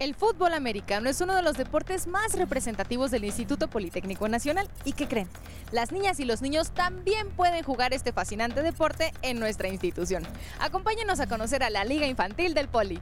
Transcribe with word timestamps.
El 0.00 0.14
fútbol 0.14 0.54
americano 0.54 1.10
es 1.10 1.20
uno 1.20 1.36
de 1.36 1.42
los 1.42 1.58
deportes 1.58 2.06
más 2.06 2.32
representativos 2.32 3.10
del 3.10 3.26
Instituto 3.26 3.68
Politécnico 3.68 4.26
Nacional. 4.30 4.66
¿Y 4.86 4.94
qué 4.94 5.06
creen? 5.06 5.28
Las 5.72 5.92
niñas 5.92 6.18
y 6.20 6.24
los 6.24 6.40
niños 6.40 6.70
también 6.70 7.28
pueden 7.28 7.62
jugar 7.62 7.92
este 7.92 8.10
fascinante 8.10 8.62
deporte 8.62 9.12
en 9.20 9.38
nuestra 9.38 9.68
institución. 9.68 10.22
Acompáñenos 10.58 11.20
a 11.20 11.26
conocer 11.26 11.62
a 11.62 11.68
la 11.68 11.84
Liga 11.84 12.06
Infantil 12.06 12.54
del 12.54 12.68
Poli. 12.68 12.98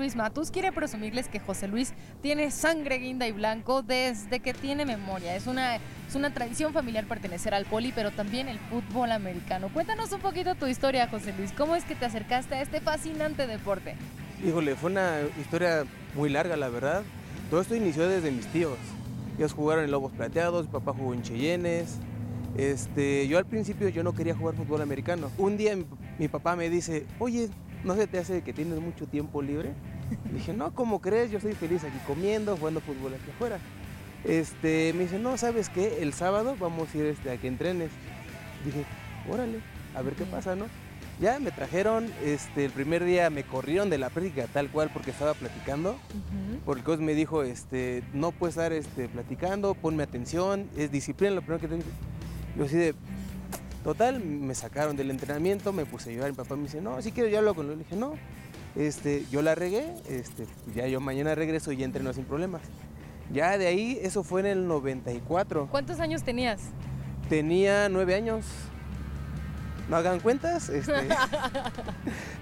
Luis 0.00 0.16
Matus. 0.16 0.50
Quiere 0.50 0.72
presumirles 0.72 1.28
que 1.28 1.38
José 1.40 1.68
Luis 1.68 1.92
tiene 2.22 2.50
sangre 2.50 2.96
guinda 2.96 3.28
y 3.28 3.32
blanco 3.32 3.82
desde 3.82 4.40
que 4.40 4.54
tiene 4.54 4.86
memoria. 4.86 5.36
Es 5.36 5.46
una, 5.46 5.76
es 5.76 6.14
una 6.14 6.32
tradición 6.32 6.72
familiar 6.72 7.04
pertenecer 7.04 7.52
al 7.52 7.66
poli, 7.66 7.92
pero 7.94 8.10
también 8.10 8.48
el 8.48 8.58
fútbol 8.58 9.12
americano. 9.12 9.68
Cuéntanos 9.68 10.10
un 10.12 10.20
poquito 10.20 10.54
tu 10.54 10.66
historia, 10.66 11.06
José 11.06 11.34
Luis. 11.36 11.52
¿Cómo 11.52 11.76
es 11.76 11.84
que 11.84 11.94
te 11.94 12.06
acercaste 12.06 12.54
a 12.54 12.62
este 12.62 12.80
fascinante 12.80 13.46
deporte? 13.46 13.94
Híjole, 14.42 14.74
fue 14.74 14.90
una 14.90 15.18
historia 15.38 15.84
muy 16.14 16.30
larga, 16.30 16.56
la 16.56 16.70
verdad. 16.70 17.02
Todo 17.50 17.60
esto 17.60 17.74
inició 17.74 18.08
desde 18.08 18.30
mis 18.30 18.46
tíos. 18.46 18.78
Ellos 19.36 19.52
jugaron 19.52 19.84
en 19.84 19.90
Lobos 19.90 20.12
Plateados, 20.12 20.66
mi 20.66 20.72
papá 20.72 20.94
jugó 20.94 21.12
en 21.12 21.20
Cheyennes. 21.22 21.98
Este, 22.56 23.28
yo 23.28 23.36
al 23.36 23.44
principio 23.44 23.90
yo 23.90 24.02
no 24.02 24.14
quería 24.14 24.34
jugar 24.34 24.54
fútbol 24.54 24.80
americano. 24.80 25.30
Un 25.36 25.58
día 25.58 25.76
mi, 25.76 25.84
mi 26.18 26.28
papá 26.28 26.56
me 26.56 26.70
dice, 26.70 27.04
oye, 27.18 27.50
¿no 27.84 27.94
se 27.96 28.06
te 28.06 28.18
hace 28.18 28.40
que 28.42 28.54
tienes 28.54 28.80
mucho 28.80 29.06
tiempo 29.06 29.42
libre? 29.42 29.74
Dije, 30.32 30.52
no, 30.52 30.74
¿cómo 30.74 31.00
crees? 31.00 31.30
Yo 31.30 31.38
estoy 31.38 31.54
feliz 31.54 31.84
aquí 31.84 31.98
comiendo, 32.06 32.56
jugando 32.56 32.80
fútbol 32.80 33.14
aquí 33.14 33.30
afuera. 33.30 33.58
Este, 34.24 34.92
me 34.94 35.04
dice, 35.04 35.18
no, 35.18 35.36
¿sabes 35.36 35.68
qué? 35.68 36.02
El 36.02 36.12
sábado 36.12 36.56
vamos 36.58 36.94
a 36.94 36.98
ir 36.98 37.06
este, 37.06 37.30
a 37.30 37.36
que 37.36 37.48
entrenes. 37.48 37.90
Dije, 38.64 38.84
órale, 39.30 39.60
a 39.94 40.02
ver 40.02 40.14
qué 40.14 40.24
pasa, 40.24 40.56
¿no? 40.56 40.66
Ya 41.20 41.38
me 41.38 41.50
trajeron, 41.50 42.10
este, 42.24 42.64
el 42.64 42.70
primer 42.70 43.04
día 43.04 43.28
me 43.28 43.44
corrieron 43.44 43.90
de 43.90 43.98
la 43.98 44.08
práctica 44.08 44.46
tal 44.46 44.70
cual 44.70 44.90
porque 44.92 45.10
estaba 45.10 45.34
platicando. 45.34 45.98
Porque 46.64 46.80
el 46.80 46.84
coach 46.84 47.00
me 47.00 47.14
dijo, 47.14 47.42
este, 47.42 48.02
no 48.14 48.32
puedes 48.32 48.56
estar 48.56 48.72
este, 48.72 49.08
platicando, 49.08 49.74
ponme 49.74 50.02
atención, 50.02 50.68
es 50.76 50.90
disciplina 50.90 51.34
lo 51.34 51.42
primero 51.42 51.60
que 51.60 51.68
tengo. 51.68 51.84
Yo 52.56 52.64
así 52.64 52.76
de, 52.76 52.94
total, 53.84 54.20
me 54.20 54.54
sacaron 54.54 54.96
del 54.96 55.10
entrenamiento, 55.10 55.72
me 55.72 55.84
puse 55.84 56.10
a 56.10 56.14
llorar, 56.14 56.30
mi 56.30 56.36
papá 56.36 56.56
me 56.56 56.62
dice, 56.62 56.80
no, 56.80 57.00
si 57.02 57.12
quiero 57.12 57.28
ya 57.28 57.38
hablo 57.38 57.54
con 57.54 57.66
él. 57.66 57.72
Le 57.72 57.84
dije, 57.84 57.96
no, 57.96 58.14
este, 58.76 59.24
yo 59.30 59.42
la 59.42 59.54
regué, 59.54 59.84
este, 60.08 60.46
ya 60.74 60.86
yo 60.86 61.00
mañana 61.00 61.34
regreso 61.34 61.72
y 61.72 61.82
entreno 61.82 62.12
sin 62.12 62.24
problemas. 62.24 62.62
Ya 63.32 63.58
de 63.58 63.66
ahí, 63.66 63.98
eso 64.02 64.24
fue 64.24 64.40
en 64.40 64.46
el 64.46 64.68
94. 64.68 65.68
¿Cuántos 65.70 66.00
años 66.00 66.22
tenías? 66.22 66.62
Tenía 67.28 67.88
nueve 67.88 68.14
años. 68.14 68.44
No 69.88 69.96
hagan 69.96 70.20
cuentas, 70.20 70.68
este, 70.68 70.92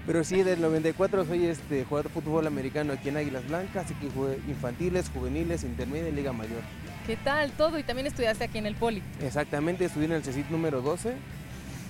pero 0.05 0.23
sí, 0.23 0.43
del 0.43 0.61
94 0.61 1.25
soy 1.25 1.47
este, 1.47 1.83
jugador 1.83 2.11
de 2.11 2.21
fútbol 2.21 2.45
americano 2.45 2.93
aquí 2.93 3.09
en 3.09 3.17
Águilas 3.17 3.47
Blancas, 3.47 3.85
así 3.85 3.95
que 3.95 4.09
jugué 4.11 4.39
infantiles, 4.47 5.09
juveniles, 5.09 5.63
intermedia 5.63 6.09
y 6.09 6.11
Liga 6.11 6.31
Mayor. 6.31 6.61
¿Qué 7.07 7.17
tal 7.17 7.51
todo? 7.53 7.79
Y 7.79 7.83
también 7.83 8.05
estudiaste 8.05 8.43
aquí 8.43 8.59
en 8.59 8.67
el 8.67 8.75
Poli. 8.75 9.01
Exactamente, 9.23 9.85
estudié 9.85 10.05
en 10.05 10.11
el 10.11 10.23
CECIT 10.23 10.47
número 10.49 10.83
12 10.83 11.15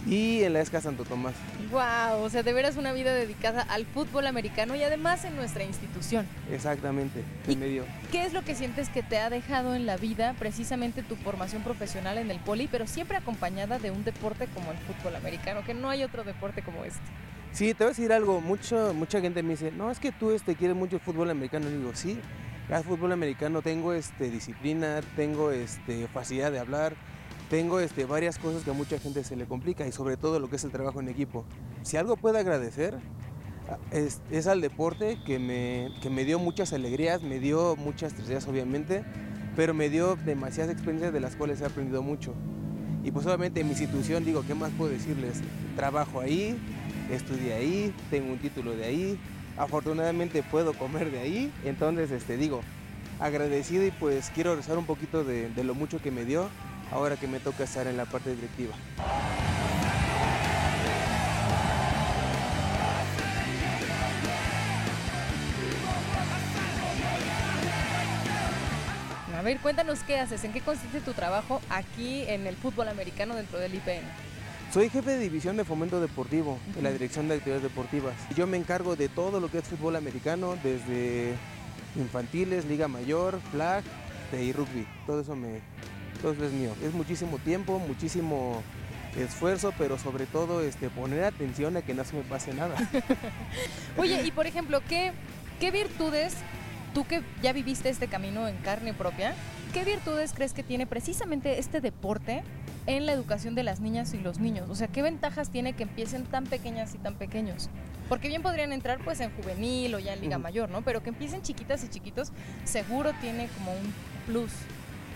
y 0.07 0.43
en 0.43 0.53
la 0.53 0.61
ESCA 0.61 0.81
Santo 0.81 1.05
Tomás. 1.05 1.33
Wow, 1.71 2.23
o 2.23 2.29
sea, 2.29 2.43
de 2.43 2.53
veras 2.53 2.77
una 2.77 2.93
vida 2.93 3.13
dedicada 3.13 3.61
al 3.61 3.85
fútbol 3.85 4.27
americano 4.27 4.75
y 4.75 4.83
además 4.83 5.25
en 5.25 5.35
nuestra 5.35 5.63
institución. 5.63 6.25
Exactamente, 6.51 7.23
¿Y 7.47 7.53
en 7.53 7.59
medio. 7.59 7.85
¿Qué 8.11 8.23
es 8.25 8.33
lo 8.33 8.43
que 8.43 8.55
sientes 8.55 8.89
que 8.89 9.03
te 9.03 9.19
ha 9.19 9.29
dejado 9.29 9.75
en 9.75 9.85
la 9.85 9.97
vida 9.97 10.35
precisamente 10.39 11.03
tu 11.03 11.15
formación 11.15 11.63
profesional 11.63 12.17
en 12.17 12.31
el 12.31 12.39
poli, 12.39 12.67
pero 12.71 12.87
siempre 12.87 13.17
acompañada 13.17 13.79
de 13.79 13.91
un 13.91 14.03
deporte 14.03 14.47
como 14.47 14.71
el 14.71 14.77
fútbol 14.77 15.15
americano, 15.15 15.63
que 15.65 15.73
no 15.73 15.89
hay 15.89 16.03
otro 16.03 16.23
deporte 16.23 16.61
como 16.61 16.85
este? 16.85 17.03
Sí, 17.51 17.73
te 17.73 17.83
voy 17.83 17.87
a 17.87 17.89
decir 17.89 18.13
algo, 18.13 18.41
mucho, 18.41 18.93
mucha 18.93 19.19
gente 19.21 19.41
me 19.41 19.51
dice, 19.51 19.71
no, 19.71 19.89
es 19.89 19.99
que 19.99 20.11
tú 20.11 20.31
este, 20.31 20.55
quieres 20.55 20.77
mucho 20.77 20.97
el 20.97 21.01
fútbol 21.01 21.29
americano. 21.29 21.67
Y 21.67 21.73
digo, 21.73 21.91
sí, 21.95 22.19
al 22.69 22.83
fútbol 22.83 23.11
americano 23.11 23.61
tengo 23.61 23.93
este, 23.93 24.29
disciplina, 24.29 25.01
tengo 25.15 25.51
este, 25.51 26.07
facilidad 26.07 26.51
de 26.51 26.59
hablar, 26.59 26.93
tengo 27.49 27.79
este, 27.79 28.05
varias 28.05 28.37
cosas 28.37 28.63
que 28.63 28.69
a 28.69 28.73
mucha 28.73 28.99
gente 28.99 29.23
se 29.23 29.35
le 29.35 29.45
complica 29.45 29.87
y 29.87 29.91
sobre 29.91 30.17
todo 30.17 30.39
lo 30.39 30.49
que 30.49 30.57
es 30.57 30.63
el 30.63 30.71
trabajo 30.71 30.99
en 30.99 31.09
equipo. 31.09 31.45
Si 31.81 31.97
algo 31.97 32.15
puedo 32.15 32.37
agradecer 32.37 32.99
es, 33.91 34.21
es 34.31 34.47
al 34.47 34.61
deporte 34.61 35.17
que 35.25 35.39
me, 35.39 35.91
que 36.01 36.09
me 36.09 36.25
dio 36.25 36.39
muchas 36.39 36.73
alegrías, 36.73 37.23
me 37.23 37.39
dio 37.39 37.75
muchas 37.75 38.13
tristezas 38.13 38.47
obviamente, 38.47 39.03
pero 39.55 39.73
me 39.73 39.89
dio 39.89 40.15
demasiadas 40.15 40.71
experiencias 40.71 41.11
de 41.11 41.19
las 41.19 41.35
cuales 41.35 41.61
he 41.61 41.65
aprendido 41.65 42.03
mucho. 42.03 42.33
Y 43.03 43.11
pues 43.11 43.25
obviamente 43.25 43.61
en 43.61 43.67
mi 43.67 43.71
institución 43.71 44.25
digo, 44.25 44.43
¿qué 44.45 44.53
más 44.53 44.71
puedo 44.77 44.91
decirles? 44.91 45.41
Trabajo 45.75 46.19
ahí, 46.19 46.55
estudié 47.11 47.53
ahí, 47.53 47.93
tengo 48.11 48.31
un 48.31 48.39
título 48.39 48.75
de 48.75 48.85
ahí, 48.85 49.19
afortunadamente 49.57 50.43
puedo 50.43 50.73
comer 50.73 51.09
de 51.09 51.19
ahí, 51.19 51.51
entonces 51.65 52.11
este, 52.11 52.37
digo, 52.37 52.61
agradecido 53.19 53.85
y 53.85 53.91
pues 53.91 54.31
quiero 54.35 54.55
rezar 54.55 54.77
un 54.77 54.85
poquito 54.85 55.23
de 55.23 55.63
lo 55.63 55.73
mucho 55.73 56.01
que 56.01 56.11
me 56.11 56.25
dio 56.25 56.49
ahora 56.91 57.17
que 57.17 57.27
me 57.27 57.39
toca 57.39 57.63
estar 57.63 57.87
en 57.87 57.97
la 57.97 58.05
parte 58.05 58.35
directiva. 58.35 58.75
A 69.37 69.41
ver, 69.41 69.57
cuéntanos 69.59 70.03
qué 70.03 70.19
haces, 70.19 70.43
en 70.43 70.51
qué 70.51 70.59
consiste 70.59 70.99
tu 70.99 71.13
trabajo 71.13 71.61
aquí 71.69 72.23
en 72.27 72.45
el 72.45 72.57
fútbol 72.57 72.89
americano 72.89 73.35
dentro 73.35 73.57
del 73.57 73.73
IPN. 73.73 74.03
Soy 74.73 74.89
jefe 74.89 75.11
de 75.11 75.19
división 75.19 75.55
de 75.55 75.63
fomento 75.63 76.01
deportivo 76.01 76.59
en 76.77 76.83
la 76.83 76.91
dirección 76.91 77.29
de 77.29 77.35
actividades 77.35 77.63
deportivas. 77.63 78.13
Yo 78.35 78.47
me 78.47 78.57
encargo 78.57 78.95
de 78.97 79.07
todo 79.07 79.39
lo 79.39 79.49
que 79.49 79.59
es 79.59 79.63
fútbol 79.63 79.95
americano, 79.95 80.57
desde 80.61 81.35
infantiles, 81.95 82.65
liga 82.65 82.87
mayor, 82.87 83.39
flag 83.51 83.83
y 84.33 84.51
rugby. 84.51 84.85
Todo 85.07 85.21
eso 85.21 85.35
me, 85.35 85.61
eso 86.27 86.45
es 86.45 86.51
mío. 86.51 86.71
Es 86.83 86.93
muchísimo 86.93 87.37
tiempo, 87.39 87.79
muchísimo 87.79 88.61
esfuerzo, 89.17 89.73
pero 89.77 89.97
sobre 89.97 90.25
todo 90.25 90.61
este, 90.61 90.89
poner 90.89 91.23
atención 91.23 91.77
a 91.77 91.81
que 91.81 91.93
no 91.93 92.03
se 92.03 92.15
me 92.15 92.23
pase 92.23 92.53
nada. 92.53 92.75
Oye, 93.97 94.23
y 94.23 94.31
por 94.31 94.45
ejemplo, 94.45 94.81
¿qué, 94.87 95.13
qué 95.59 95.71
virtudes, 95.71 96.35
tú 96.93 97.05
que 97.05 97.21
ya 97.41 97.53
viviste 97.53 97.89
este 97.89 98.07
camino 98.07 98.47
en 98.47 98.57
carne 98.57 98.93
propia, 98.93 99.33
qué 99.73 99.83
virtudes 99.83 100.33
crees 100.33 100.53
que 100.53 100.63
tiene 100.63 100.85
precisamente 100.85 101.59
este 101.59 101.81
deporte 101.81 102.43
en 102.85 103.05
la 103.05 103.13
educación 103.13 103.55
de 103.55 103.63
las 103.63 103.79
niñas 103.79 104.13
y 104.13 104.17
los 104.19 104.39
niños? 104.39 104.69
O 104.69 104.75
sea, 104.75 104.87
¿qué 104.87 105.01
ventajas 105.01 105.49
tiene 105.49 105.73
que 105.73 105.83
empiecen 105.83 106.25
tan 106.25 106.45
pequeñas 106.45 106.93
y 106.95 106.97
tan 106.97 107.15
pequeños? 107.15 107.69
Porque 108.07 108.27
bien 108.27 108.41
podrían 108.41 108.73
entrar 108.73 108.99
pues 109.03 109.19
en 109.19 109.31
juvenil 109.31 109.93
o 109.93 109.99
ya 109.99 110.13
en 110.13 110.21
liga 110.21 110.39
mayor, 110.39 110.69
¿no? 110.69 110.81
Pero 110.81 111.03
que 111.03 111.09
empiecen 111.09 111.43
chiquitas 111.43 111.83
y 111.83 111.89
chiquitos, 111.89 112.31
seguro 112.63 113.11
tiene 113.21 113.47
como 113.55 113.71
un 113.71 113.93
plus. 114.25 114.51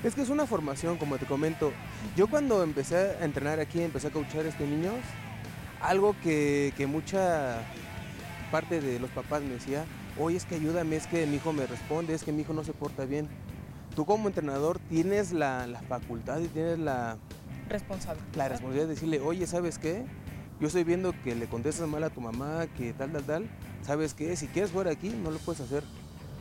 Es 0.04 0.16
que 0.16 0.22
es 0.22 0.30
una 0.30 0.46
formación, 0.46 0.98
como 0.98 1.18
te 1.18 1.26
comento. 1.26 1.72
Yo 2.18 2.28
cuando 2.28 2.62
empecé 2.62 2.98
a 2.98 3.24
entrenar 3.24 3.60
aquí, 3.60 3.82
empecé 3.82 4.08
a 4.08 4.12
coachar 4.12 4.46
a 4.46 4.50
este 4.50 4.68
niños, 4.68 4.96
algo 5.82 6.16
que, 6.22 6.74
que 6.76 6.88
mucha 6.88 7.60
parte 8.52 8.82
de 8.82 9.00
los 9.00 9.10
papás 9.12 9.42
me 9.42 9.54
decía, 9.54 9.86
oye, 10.20 10.36
es 10.36 10.46
que 10.46 10.56
ayúdame, 10.56 10.98
es 10.98 11.08
que 11.08 11.26
mi 11.26 11.38
hijo 11.38 11.54
me 11.54 11.66
responde, 11.66 12.14
es 12.14 12.24
que 12.24 12.34
mi 12.34 12.42
hijo 12.42 12.54
no 12.54 12.64
se 12.66 12.74
porta 12.74 13.06
bien. 13.06 13.30
Tú 13.96 14.06
como 14.06 14.28
entrenador 14.28 14.80
tienes 14.90 15.32
la, 15.32 15.68
la 15.68 15.82
facultad 15.82 16.40
y 16.40 16.48
tienes 16.48 16.80
la, 16.80 17.18
Responsable. 17.70 18.22
la 18.36 18.50
responsabilidad 18.50 18.88
de 18.88 18.94
decirle, 18.96 19.22
oye, 19.22 19.48
¿sabes 19.48 19.78
qué? 19.78 20.06
Yo 20.60 20.68
estoy 20.68 20.84
viendo 20.84 21.14
que 21.24 21.34
le 21.34 21.48
contestas 21.48 21.88
mal 21.88 22.04
a 22.04 22.10
tu 22.10 22.20
mamá, 22.20 22.68
que 22.78 22.94
tal, 22.94 23.12
tal, 23.12 23.24
tal. 23.24 23.50
¿Sabes 23.84 24.14
qué? 24.14 24.36
Si 24.36 24.48
quieres 24.48 24.72
fuera 24.72 24.92
aquí, 24.92 25.10
no 25.10 25.32
lo 25.32 25.38
puedes 25.40 25.62
hacer. 25.62 25.84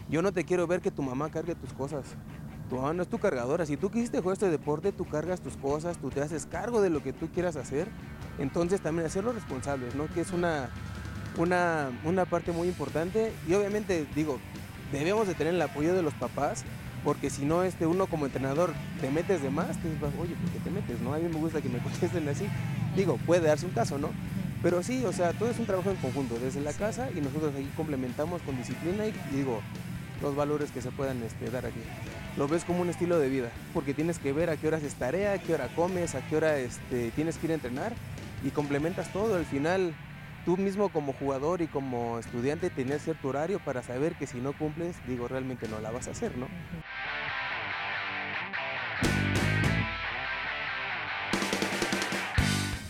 Yo 0.09 0.21
no 0.21 0.33
te 0.33 0.45
quiero 0.45 0.67
ver 0.67 0.81
que 0.81 0.91
tu 0.91 1.03
mamá 1.03 1.31
cargue 1.31 1.55
tus 1.55 1.73
cosas. 1.73 2.05
Tu 2.73 2.79
mamá 2.79 2.95
no 2.95 3.03
es 3.03 3.09
tu 3.11 3.19
cargadora. 3.19 3.67
Si 3.67 3.77
tú 3.77 3.91
quisiste 3.91 4.21
jugar 4.21 4.33
este 4.33 4.49
deporte, 4.49 4.93
tú 4.93 5.05
cargas 5.05 5.43
tus 5.43 5.59
cosas, 5.59 5.99
tú 5.99 6.09
te 6.09 6.23
haces 6.23 6.47
cargo 6.47 6.81
de 6.81 6.89
lo 6.89 7.03
que 7.03 7.13
tú 7.13 7.29
quieras 7.29 7.57
hacer. 7.57 7.87
Entonces 8.39 8.81
también 8.81 9.05
hacerlo 9.05 9.35
responsables, 9.35 9.95
¿no? 9.95 10.07
Que 10.07 10.23
es 10.23 10.31
una, 10.31 10.71
una, 11.37 11.91
una 12.03 12.25
parte 12.25 12.51
muy 12.51 12.69
importante. 12.69 13.31
Y 13.47 13.53
obviamente, 13.53 14.07
digo, 14.15 14.39
debemos 14.91 15.29
de 15.29 15.35
tener 15.35 15.53
el 15.53 15.61
apoyo 15.61 15.93
de 15.93 16.01
los 16.01 16.15
papás, 16.15 16.65
porque 17.05 17.29
si 17.29 17.45
no, 17.45 17.63
este, 17.63 17.85
uno 17.85 18.07
como 18.07 18.25
entrenador 18.25 18.73
te 19.03 19.11
metes 19.11 19.43
de 19.43 19.51
más, 19.51 19.77
te 19.83 19.91
dices, 19.91 20.09
oye, 20.19 20.35
¿por 20.35 20.51
qué 20.53 20.59
te 20.61 20.71
metes? 20.71 20.99
No? 21.03 21.13
A 21.13 21.19
mí 21.19 21.29
me 21.29 21.41
gusta 21.41 21.61
que 21.61 21.69
me 21.69 21.79
contesten 21.83 22.27
así. 22.27 22.49
Digo, 22.97 23.19
puede 23.27 23.49
darse 23.49 23.67
un 23.67 23.73
caso, 23.73 23.99
¿no? 23.99 24.09
Pero 24.63 24.83
sí, 24.83 25.05
o 25.05 25.13
sea, 25.13 25.35
todo 25.35 25.51
es 25.51 25.59
un 25.59 25.67
trabajo 25.67 25.91
en 25.91 25.97
conjunto, 25.97 26.39
desde 26.39 26.63
la 26.63 26.73
casa 26.73 27.11
y 27.15 27.21
nosotros 27.21 27.53
aquí 27.55 27.69
complementamos 27.77 28.41
con 28.41 28.57
disciplina 28.57 29.05
y, 29.07 29.13
y 29.31 29.37
digo, 29.37 29.61
los 30.23 30.35
valores 30.37 30.71
que 30.71 30.81
se 30.81 30.91
puedan 30.91 31.23
este, 31.23 31.51
dar 31.51 31.67
aquí. 31.67 31.81
lo 32.37 32.49
ves 32.49 32.65
como 32.65 32.81
un 32.81 32.89
estilo 32.89 33.19
de 33.19 33.29
vida, 33.29 33.51
porque 33.75 33.93
tienes 33.93 34.19
que 34.19 34.33
ver 34.33 34.49
a 34.49 34.57
qué 34.57 34.69
horas 34.69 34.83
es 34.83 34.95
tarea, 34.95 35.33
a 35.35 35.39
qué 35.39 35.55
hora 35.55 35.69
comes, 35.75 36.15
a 36.15 36.27
qué 36.27 36.37
hora 36.37 36.59
este, 36.59 37.11
tienes 37.11 37.37
que 37.37 37.47
ir 37.47 37.53
a 37.53 37.57
entrenar 37.57 37.93
y 38.45 38.51
complementas 38.51 39.13
todo. 39.13 39.35
Al 39.35 39.45
final, 39.45 39.95
tú 40.45 40.57
mismo 40.57 40.89
como 40.89 41.13
jugador 41.13 41.61
y 41.61 41.67
como 41.67 42.19
estudiante 42.19 42.71
tenías 42.71 43.03
cierto 43.03 43.29
horario 43.29 43.59
para 43.59 43.83
saber 43.83 44.15
que 44.15 44.27
si 44.27 44.39
no 44.39 44.53
cumples, 44.53 44.97
digo, 45.07 45.29
realmente 45.29 45.69
no 45.69 45.81
la 45.81 45.91
vas 45.91 46.09
a 46.09 46.13
hacer, 46.13 46.37
¿no? 46.39 46.47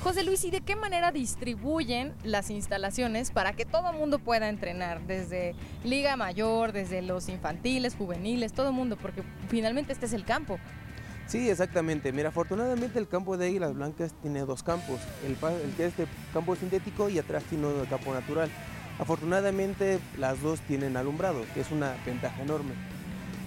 José 0.02 0.24
Luis, 0.24 0.42
¿y 0.42 0.50
de 0.50 0.62
qué 0.62 0.74
manera 0.74 1.12
distribuyen 1.12 2.12
las 2.24 2.50
instalaciones 2.50 3.30
para 3.30 3.52
que 3.52 3.64
todo 3.64 3.88
el 3.92 3.96
mundo 3.96 4.18
pueda 4.18 4.48
entrenar? 4.48 5.00
Desde 5.02 5.54
Liga 5.84 6.16
Mayor, 6.16 6.72
desde 6.72 7.02
los 7.02 7.28
infantiles, 7.28 7.94
juveniles, 7.94 8.52
todo 8.52 8.70
el 8.70 8.74
mundo, 8.74 8.96
porque 9.00 9.22
finalmente 9.48 9.92
este 9.92 10.06
es 10.06 10.12
el 10.12 10.24
campo. 10.24 10.58
Sí, 11.28 11.48
exactamente. 11.48 12.10
Mira, 12.10 12.30
afortunadamente 12.30 12.98
el 12.98 13.06
campo 13.06 13.36
de 13.36 13.46
Águilas 13.46 13.74
Blancas 13.74 14.12
tiene 14.20 14.40
dos 14.40 14.64
campos. 14.64 14.98
El, 15.24 15.36
que 15.76 15.86
es 15.86 15.96
de 15.96 16.08
campo 16.32 16.56
sintético 16.56 17.08
y 17.08 17.20
atrás 17.20 17.44
tiene 17.44 17.68
de 17.68 17.86
campo 17.86 18.12
natural. 18.12 18.50
Afortunadamente 18.98 20.00
las 20.18 20.42
dos 20.42 20.58
tienen 20.62 20.96
alumbrado, 20.96 21.44
que 21.54 21.60
es 21.60 21.70
una 21.70 21.94
ventaja 22.04 22.42
enorme. 22.42 22.72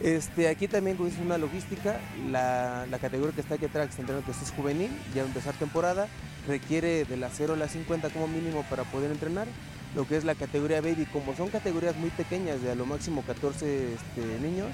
Este, 0.02 0.50
aquí 0.50 0.68
también 0.68 0.98
es 1.08 1.18
una 1.20 1.38
logística, 1.38 2.00
la, 2.30 2.86
categoría 3.00 3.34
que 3.34 3.42
está 3.42 3.56
aquí 3.56 3.66
atrás, 3.66 3.90
que 3.96 4.32
es 4.32 4.52
juvenil, 4.52 4.92
ya 5.14 5.24
empezar 5.24 5.54
temporada, 5.56 6.08
requiere 6.48 7.06
de 7.06 7.18
la 7.18 7.30
0 7.30 7.54
a 7.54 7.58
la 7.58 7.68
50 7.68 8.10
como 8.10 8.28
mínimo 8.28 8.64
para 8.70 8.84
poder 8.84 9.12
entrenar. 9.12 9.48
Lo 9.96 10.06
que 10.06 10.18
es 10.18 10.26
la 10.26 10.36
categoría 10.36 10.82
baby, 10.82 11.06
como 11.06 11.34
son 11.36 11.48
categorías 11.48 11.96
muy 11.96 12.10
pequeñas, 12.10 12.62
de 12.62 12.72
a 12.72 12.76
lo 12.76 12.86
máximo 12.86 13.22
14 13.22 13.94
este, 13.94 14.40
niños, 14.42 14.68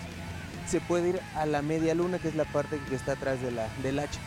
se 0.68 0.82
puede 0.82 1.10
ir 1.10 1.20
a 1.36 1.46
la 1.46 1.62
media 1.62 1.94
luna, 1.94 2.18
que 2.18 2.28
es 2.28 2.36
la 2.36 2.46
parte 2.46 2.80
que 2.90 2.96
está 2.96 3.12
atrás 3.12 3.40
de 3.42 3.52
la, 3.52 3.68
del 3.84 4.00
hacha. 4.00 4.20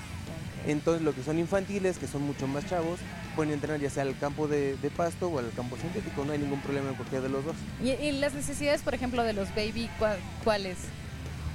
Entonces, 0.66 1.02
lo 1.02 1.12
que 1.12 1.24
son 1.24 1.38
infantiles, 1.38 1.98
que 1.98 2.06
son 2.06 2.22
mucho 2.22 2.46
más 2.46 2.66
chavos, 2.66 3.00
pueden 3.34 3.52
entrenar 3.52 3.80
ya 3.80 3.90
sea 3.90 4.02
al 4.02 4.16
campo 4.18 4.48
de, 4.48 4.76
pasto 4.96 5.28
o 5.28 5.38
al 5.38 5.50
campo 5.52 5.76
sintético, 5.76 6.24
no 6.24 6.32
hay 6.32 6.38
ningún 6.38 6.60
problema 6.60 6.90
en 6.90 6.94
cualquiera 6.94 7.22
de 7.24 7.30
los 7.30 7.44
dos. 7.44 7.56
¿Y, 7.82 8.12
las 8.12 8.34
necesidades, 8.34 8.82
por 8.82 8.94
ejemplo, 8.94 9.22
de 9.22 9.32
los 9.32 9.48
baby, 9.54 9.90
cuáles? 10.44 10.78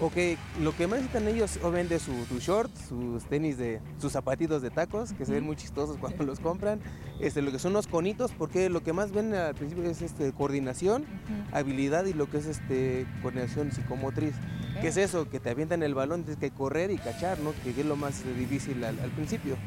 Ok, 0.01 0.15
lo 0.61 0.73
que 0.73 0.87
más 0.87 0.99
necesitan 0.99 1.27
ellos 1.27 1.59
obviamente 1.61 1.99
su, 1.99 2.13
su 2.25 2.39
short, 2.39 2.71
sus 2.87 3.25
tenis 3.25 3.57
de, 3.57 3.81
sus 3.99 4.13
zapatitos 4.13 4.61
de 4.61 4.69
tacos, 4.69 5.11
que 5.11 5.25
se 5.25 5.33
ven 5.33 5.43
muy 5.43 5.57
chistosos 5.57 5.97
cuando 5.97 6.23
los 6.23 6.39
compran, 6.39 6.79
este, 7.19 7.41
lo 7.41 7.51
que 7.51 7.59
son 7.59 7.73
los 7.73 7.85
conitos, 7.85 8.31
porque 8.31 8.69
lo 8.69 8.81
que 8.81 8.93
más 8.93 9.11
ven 9.11 9.33
al 9.33 9.55
principio 9.55 9.83
es 9.83 10.01
este, 10.01 10.31
coordinación, 10.31 11.05
habilidad 11.51 12.05
y 12.05 12.13
lo 12.13 12.29
que 12.29 12.37
es 12.37 12.45
este, 12.45 13.05
coordinación 13.21 13.73
psicomotriz. 13.73 14.35
¿Qué 14.79 14.87
es 14.87 14.95
eso? 14.95 15.29
Que 15.29 15.41
te 15.41 15.49
avientan 15.49 15.83
el 15.83 15.93
balón, 15.93 16.23
tienes 16.23 16.39
que 16.39 16.51
correr 16.51 16.91
y 16.91 16.97
cachar, 16.97 17.37
¿no? 17.39 17.51
Que 17.65 17.71
es 17.71 17.85
lo 17.85 17.97
más 17.97 18.23
difícil 18.37 18.81
al, 18.85 18.97
al 19.01 19.09
principio. 19.09 19.57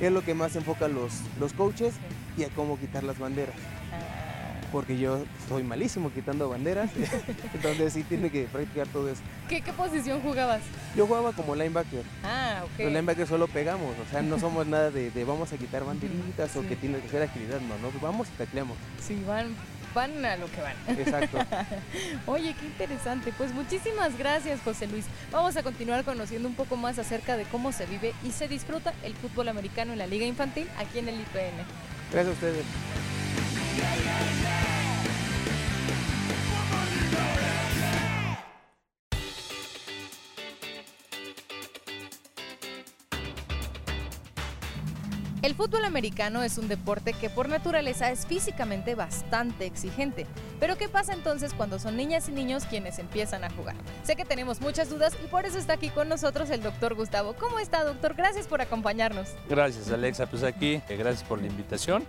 Es 0.00 0.12
lo 0.12 0.22
que 0.22 0.34
más 0.34 0.56
enfocan 0.56 0.94
los, 0.94 1.12
los 1.40 1.52
coaches 1.52 1.94
y 2.36 2.44
a 2.44 2.48
cómo 2.50 2.78
quitar 2.78 3.02
las 3.02 3.18
banderas 3.18 3.54
porque 4.76 4.98
yo 4.98 5.24
soy 5.48 5.62
malísimo 5.62 6.12
quitando 6.12 6.48
banderas, 6.48 6.90
entonces 7.54 7.92
sí 7.92 8.02
tiene 8.02 8.30
que 8.30 8.44
practicar 8.44 8.86
todo 8.88 9.08
eso. 9.08 9.22
¿Qué, 9.48 9.62
posición 9.72 10.20
jugabas? 10.20 10.60
Yo 10.94 11.06
jugaba 11.06 11.32
como 11.32 11.54
linebacker. 11.54 12.02
Ah, 12.22 12.62
ok. 12.64 12.80
Los 12.80 12.88
linebackers 12.88 13.28
solo 13.28 13.48
pegamos, 13.48 13.94
o 13.98 14.10
sea, 14.10 14.22
no 14.22 14.38
somos 14.38 14.66
nada 14.66 14.90
de, 14.90 15.10
vamos 15.24 15.52
a 15.52 15.56
quitar 15.56 15.84
banderitas 15.84 16.54
o 16.56 16.62
que 16.62 16.76
tiene 16.76 16.98
que 16.98 17.08
ser 17.08 17.22
agilidad, 17.22 17.60
no, 17.60 17.78
no, 17.78 17.90
vamos 18.00 18.28
y 18.28 18.36
tacleamos. 18.36 18.76
Sí, 19.00 19.22
van, 19.26 19.54
van 19.96 20.24
a 20.26 20.36
lo 20.36 20.46
que 20.52 20.60
van. 20.60 20.76
Exacto. 20.98 21.38
Oye, 22.26 22.54
qué 22.60 22.66
interesante. 22.66 23.32
Pues 23.36 23.52
muchísimas 23.54 24.16
gracias, 24.18 24.60
José 24.60 24.86
Luis. 24.86 25.06
Vamos 25.32 25.56
a 25.56 25.62
continuar 25.62 26.04
conociendo 26.04 26.46
un 26.48 26.54
poco 26.54 26.76
más 26.76 26.98
acerca 26.98 27.38
de 27.38 27.44
cómo 27.44 27.72
se 27.72 27.86
vive 27.86 28.12
y 28.22 28.30
se 28.30 28.46
disfruta 28.46 28.92
el 29.02 29.14
fútbol 29.14 29.48
americano 29.48 29.92
en 29.94 29.98
la 29.98 30.06
Liga 30.06 30.26
Infantil 30.26 30.68
aquí 30.78 30.98
en 30.98 31.08
el 31.08 31.14
IPN. 31.14 31.64
Gracias 32.12 32.28
a 32.28 32.32
ustedes. 32.32 32.64
El 45.42 45.54
fútbol 45.54 45.84
americano 45.84 46.42
es 46.42 46.56
un 46.56 46.66
deporte 46.66 47.12
que 47.12 47.28
por 47.28 47.48
naturaleza 47.48 48.10
es 48.10 48.26
físicamente 48.26 48.94
bastante 48.94 49.66
exigente. 49.66 50.26
Pero 50.58 50.76
¿qué 50.76 50.88
pasa 50.88 51.12
entonces 51.12 51.52
cuando 51.52 51.78
son 51.78 51.96
niñas 51.96 52.28
y 52.28 52.32
niños 52.32 52.64
quienes 52.64 52.98
empiezan 52.98 53.44
a 53.44 53.50
jugar? 53.50 53.76
Sé 54.02 54.16
que 54.16 54.24
tenemos 54.24 54.60
muchas 54.60 54.88
dudas 54.88 55.14
y 55.22 55.28
por 55.28 55.44
eso 55.44 55.58
está 55.58 55.74
aquí 55.74 55.90
con 55.90 56.08
nosotros 56.08 56.48
el 56.50 56.62
doctor 56.62 56.94
Gustavo. 56.94 57.34
¿Cómo 57.34 57.58
está, 57.58 57.84
doctor? 57.84 58.14
Gracias 58.14 58.46
por 58.46 58.62
acompañarnos. 58.62 59.28
Gracias, 59.48 59.90
Alexa. 59.90 60.26
Pues 60.26 60.42
aquí, 60.42 60.80
eh, 60.88 60.96
gracias 60.96 61.22
por 61.28 61.40
la 61.40 61.46
invitación. 61.46 62.04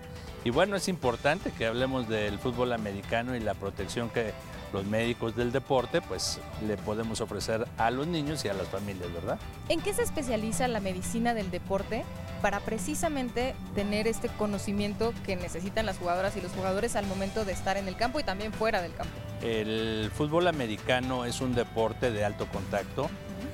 Y 0.48 0.50
bueno, 0.50 0.78
es 0.78 0.88
importante 0.88 1.52
que 1.52 1.66
hablemos 1.66 2.08
del 2.08 2.40
fútbol 2.40 2.72
americano 2.72 3.36
y 3.36 3.42
la 3.42 3.54
protección 3.54 4.10
que 4.10 4.32
los 4.72 4.86
médicos 4.86 5.36
del 5.36 5.52
deporte 5.52 6.00
pues 6.00 6.40
le 6.66 6.78
podemos 6.78 7.20
ofrecer 7.20 7.68
a 7.78 7.92
los 7.92 8.08
niños 8.08 8.46
y 8.46 8.48
a 8.48 8.54
las 8.54 8.70
familias, 8.70 9.12
¿verdad? 9.12 9.38
¿En 9.68 9.82
qué 9.82 9.94
se 9.94 10.04
especializa 10.04 10.70
la 10.70 10.80
medicina 10.80 11.34
del 11.34 11.52
deporte 11.52 12.06
para 12.42 12.62
precisamente 12.62 13.56
tener 13.76 14.08
este 14.08 14.30
conocimiento 14.30 15.14
que 15.26 15.36
necesitan 15.36 15.86
las 15.86 15.98
jugadoras 15.98 16.38
y 16.38 16.40
los 16.40 16.54
jugadores 16.54 16.96
al 16.96 17.08
momento 17.08 17.44
de 17.44 17.52
estar 17.52 17.76
en 17.76 17.90
el 17.90 17.98
campo 17.98 18.22
y 18.22 18.24
también 18.24 18.54
fuera 18.54 18.82
del 18.82 18.94
campo. 18.94 19.12
El 19.42 20.10
fútbol 20.16 20.48
americano 20.48 21.26
es 21.26 21.42
un 21.42 21.56
deporte 21.56 22.10
de 22.10 22.24
alto 22.24 22.48
contacto, 22.54 23.10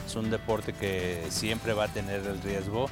es 0.05 0.15
un 0.15 0.29
deporte 0.29 0.73
que 0.73 1.25
siempre 1.29 1.73
va 1.73 1.85
a 1.85 1.87
tener 1.87 2.23
el 2.23 2.39
riesgo 2.43 2.87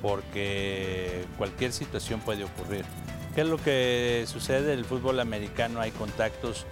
porque 0.00 1.26
cualquier 1.36 1.72
situación 1.72 2.20
puede 2.20 2.44
ocurrir. 2.44 2.86
¿Qué 3.34 3.40
es 3.40 3.46
lo 3.46 3.56
que 3.56 4.24
sucede? 4.26 4.74
En 4.74 4.78
el 4.78 4.84
fútbol 4.84 5.18
americano 5.18 5.80
hay 5.80 5.90
contactos 5.90 6.66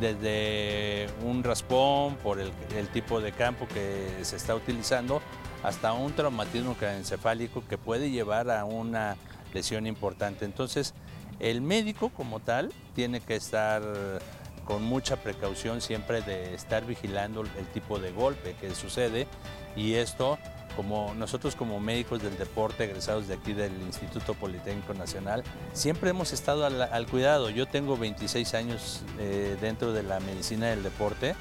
desde 0.00 1.06
un 1.22 1.44
raspón 1.44 2.16
por 2.16 2.40
el, 2.40 2.50
tipo 2.92 3.20
de 3.20 3.30
campo 3.30 3.68
que 3.68 4.08
se 4.22 4.34
está 4.34 4.56
utilizando 4.56 5.22
hasta 5.62 5.92
un 5.92 6.12
traumatismo 6.12 6.76
encefálico 6.80 7.62
que 7.68 7.78
puede 7.78 8.10
llevar 8.10 8.50
a 8.50 8.64
una 8.64 9.16
lesión 9.52 9.86
importante. 9.86 10.44
Entonces, 10.44 10.94
el 11.38 11.60
médico 11.60 12.08
como 12.10 12.40
tal 12.40 12.72
tiene 12.96 13.20
que 13.20 13.36
estar 13.36 13.82
con 14.64 14.82
mucha 14.82 15.16
precaución 15.16 15.80
siempre 15.80 16.22
de 16.22 16.54
estar 16.54 16.84
vigilando 16.84 17.42
el 17.42 17.66
tipo 17.72 18.00
de 18.00 18.10
golpe 18.10 18.56
que 18.60 18.74
sucede 18.74 19.28
y 19.76 19.94
esto 19.94 20.38
como 20.76 21.14
nosotros 21.14 21.56
como 21.56 21.80
médicos 21.80 22.22
del 22.22 22.36
deporte 22.36 22.84
egresados 22.84 23.28
de 23.28 23.34
aquí 23.34 23.52
del 23.52 23.72
Instituto 23.82 24.34
Politécnico 24.34 24.94
Nacional, 24.94 25.42
siempre 25.72 26.10
hemos 26.10 26.32
estado 26.32 26.66
al, 26.66 27.06
cuidado. 27.06 27.50
Yo 27.50 27.66
tengo 27.66 27.96
26 27.96 28.54
años 28.54 29.02
eh, 29.18 29.56
dentro 29.60 29.92
de 29.92 30.02
la 30.02 30.20
medicina 30.20 30.66
del 30.66 30.82
deporte 30.82 31.34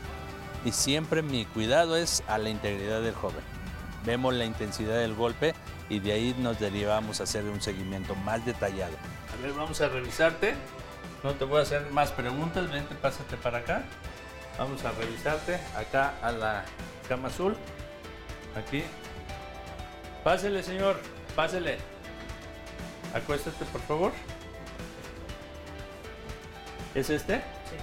y 0.66 0.72
siempre 0.72 1.22
mi 1.22 1.46
cuidado 1.46 1.96
es 1.98 2.24
a 2.28 2.38
la 2.38 2.50
integridad 2.50 3.02
del 3.02 3.16
joven 3.16 3.44
vemos 4.06 4.34
la 4.34 4.46
intensidad 4.46 4.96
del 4.96 5.16
golpe 5.16 5.54
y 5.90 6.00
de 6.00 6.12
ahí 6.14 6.36
nos 6.40 6.60
derivamos 6.60 7.20
a 7.20 7.24
hacer 7.24 7.44
un 7.46 7.62
seguimiento 7.62 8.16
más 8.16 8.46
detallado. 8.46 8.96
A 9.32 9.42
ver, 9.42 9.54
vamos 9.54 9.82
a 9.82 9.90
revisarte. 9.90 10.56
No 11.24 11.34
te 11.34 11.46
voy 11.46 11.60
a 11.60 11.62
hacer 11.62 11.90
más 11.92 12.12
preguntas, 12.12 12.70
vente, 12.70 12.96
pásate 12.96 13.38
para 13.38 13.60
acá. 13.60 13.84
Vamos 14.58 14.84
a 14.86 14.92
revisarte 14.92 15.60
acá 15.76 16.14
a 16.22 16.32
la 16.32 16.66
cama 17.08 17.30
azul. 17.30 17.56
Aquí. 18.56 18.84
Pásele, 20.24 20.64
señor, 20.64 21.00
pásele. 21.36 21.78
Acuéstate, 23.14 23.66
por 23.66 23.82
favor. 23.82 24.12
¿Es 26.96 27.10
este? 27.10 27.38
Sí. 27.38 27.76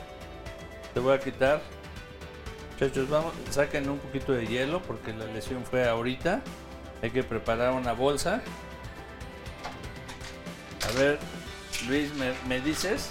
Te 0.94 1.00
voy 1.00 1.14
a 1.14 1.20
quitar 1.20 1.60
Muchachos, 2.80 3.10
vamos, 3.10 3.34
saquen 3.50 3.90
un 3.90 3.98
poquito 3.98 4.32
de 4.32 4.46
hielo 4.46 4.80
porque 4.80 5.12
la 5.12 5.26
lesión 5.26 5.66
fue 5.66 5.86
ahorita. 5.86 6.40
Hay 7.02 7.10
que 7.10 7.22
preparar 7.22 7.74
una 7.74 7.92
bolsa. 7.92 8.40
A 10.88 10.98
ver, 10.98 11.18
Luis, 11.86 12.10
¿me, 12.48 12.60
dices 12.62 13.10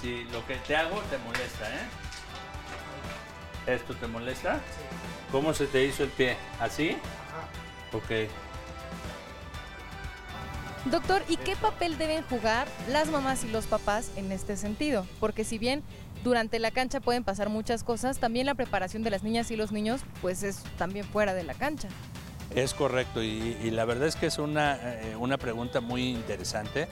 si 0.00 0.24
lo 0.32 0.46
que 0.46 0.54
te 0.66 0.74
hago 0.74 1.02
te 1.10 1.18
molesta, 1.18 1.68
eh? 1.68 3.74
¿Esto 3.74 3.94
te 3.94 4.06
molesta? 4.06 4.54
Sí. 4.54 5.32
¿Cómo 5.32 5.52
se 5.52 5.66
te 5.66 5.84
hizo 5.84 6.04
el 6.04 6.08
pie? 6.08 6.38
¿Así? 6.58 6.96
Ok. 7.92 8.28
Doctor, 10.90 11.22
¿y 11.28 11.36
qué 11.36 11.54
papel 11.56 11.98
deben 11.98 12.22
jugar 12.24 12.66
las 12.88 13.08
mamás 13.08 13.44
y 13.44 13.48
los 13.48 13.66
papás 13.66 14.10
en 14.16 14.32
este 14.32 14.56
sentido? 14.56 15.06
Porque 15.20 15.44
si 15.44 15.58
bien 15.58 15.82
durante 16.24 16.58
la 16.58 16.70
cancha 16.70 17.00
pueden 17.00 17.24
pasar 17.24 17.48
muchas 17.48 17.84
cosas, 17.84 18.18
también 18.18 18.46
la 18.46 18.54
preparación 18.54 19.02
de 19.02 19.10
las 19.10 19.22
niñas 19.22 19.50
y 19.50 19.56
los 19.56 19.72
niños 19.72 20.00
pues 20.22 20.42
es 20.42 20.62
también 20.78 21.04
fuera 21.04 21.34
de 21.34 21.42
la 21.42 21.54
cancha. 21.54 21.88
Es 22.54 22.72
correcto 22.72 23.22
y, 23.22 23.70
la 23.70 23.84
verdad 23.84 24.08
es 24.08 24.16
que 24.16 24.26
es 24.26 24.38
una, 24.38 24.78
eh, 24.82 25.16
una 25.16 25.36
pregunta 25.36 25.80
muy 25.80 26.08
interesante 26.08 26.88